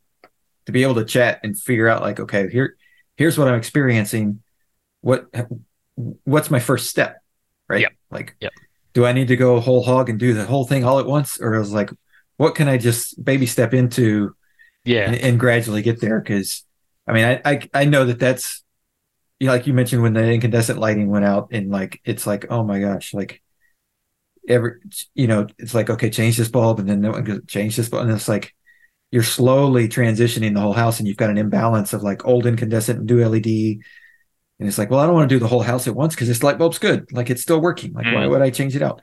[0.65, 2.77] to be able to chat and figure out like, okay, here
[3.15, 4.41] here's what I'm experiencing.
[5.01, 5.27] What
[6.23, 7.17] what's my first step,
[7.67, 7.81] right?
[7.81, 7.91] Yep.
[8.09, 8.53] Like, yep.
[8.93, 11.39] do I need to go whole hog and do the whole thing all at once,
[11.39, 11.91] or is like,
[12.37, 14.35] what can I just baby step into
[14.87, 16.19] yeah, and, and gradually get there.
[16.19, 16.63] Because
[17.07, 18.63] I mean, I, I I know that that's
[19.39, 22.47] you know, like you mentioned when the incandescent lighting went out, and like it's like,
[22.49, 23.41] oh my gosh, like
[24.47, 24.73] every
[25.13, 27.89] you know, it's like okay, change this bulb, and then no one goes change this
[27.89, 28.53] bulb, and it's like
[29.11, 32.99] you're slowly transitioning the whole house, and you've got an imbalance of like old incandescent
[32.99, 33.79] and new LED.
[34.59, 36.27] And it's like, well, I don't want to do the whole house at once because
[36.27, 37.11] this light bulb's good.
[37.11, 37.93] Like it's still working.
[37.93, 38.15] Like, mm.
[38.15, 39.01] why would I change it out?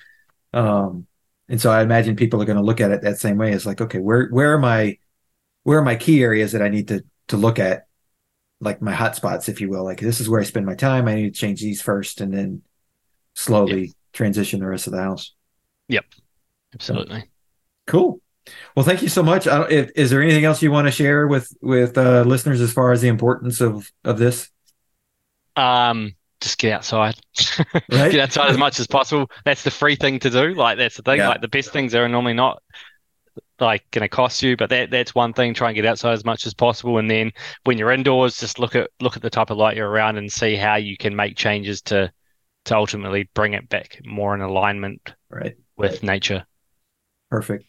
[0.53, 1.07] Um,
[1.49, 3.53] and so I imagine people are going to look at it that same way.
[3.53, 4.99] It's like, okay, where where am I
[5.63, 7.84] where are my key areas that I need to to look at,
[8.65, 9.85] like my hot spots, if you will.
[9.85, 11.07] Like this is where I spend my time.
[11.07, 12.63] I need to change these first, and then
[13.35, 13.91] slowly yep.
[14.13, 15.35] transition the rest of the house.
[15.89, 16.07] Yep,
[16.75, 17.25] absolutely.
[17.87, 18.21] Cool.
[18.77, 19.47] Well, thank you so much.
[19.47, 22.93] If, is there anything else you want to share with with uh, listeners as far
[22.93, 24.51] as the importance of of this?
[25.57, 27.17] Um, just get outside.
[27.91, 28.13] Right?
[28.13, 29.31] get outside as much as possible.
[29.45, 30.55] That's the free thing to do.
[30.55, 31.19] Like that's the thing.
[31.19, 31.29] Yeah.
[31.29, 32.63] Like the best things are normally not
[33.61, 35.55] like going to cost you, but that that's one thing.
[35.55, 37.33] Try and get outside as much as possible, and then
[37.65, 40.31] when you're indoors, just look at look at the type of light you're around and
[40.31, 42.13] see how you can make changes to
[42.65, 46.03] to ultimately bring it back more in alignment right with right.
[46.03, 46.47] nature.
[47.31, 47.65] Perfect.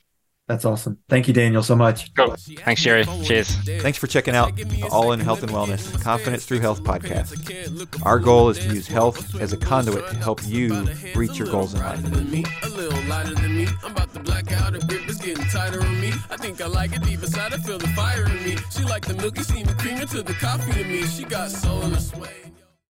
[0.47, 0.99] That's awesome.
[1.09, 2.13] Thank you, Daniel, so much.
[2.13, 2.35] Cool.
[2.37, 3.03] Thanks, Jerry.
[3.23, 3.55] Cheers.
[3.81, 8.05] Thanks for checking out the All in Health and Wellness Confidence Through Health podcast.
[8.05, 11.73] Our goal is to use health as a conduit to help you reach your goals
[11.73, 12.75] in life.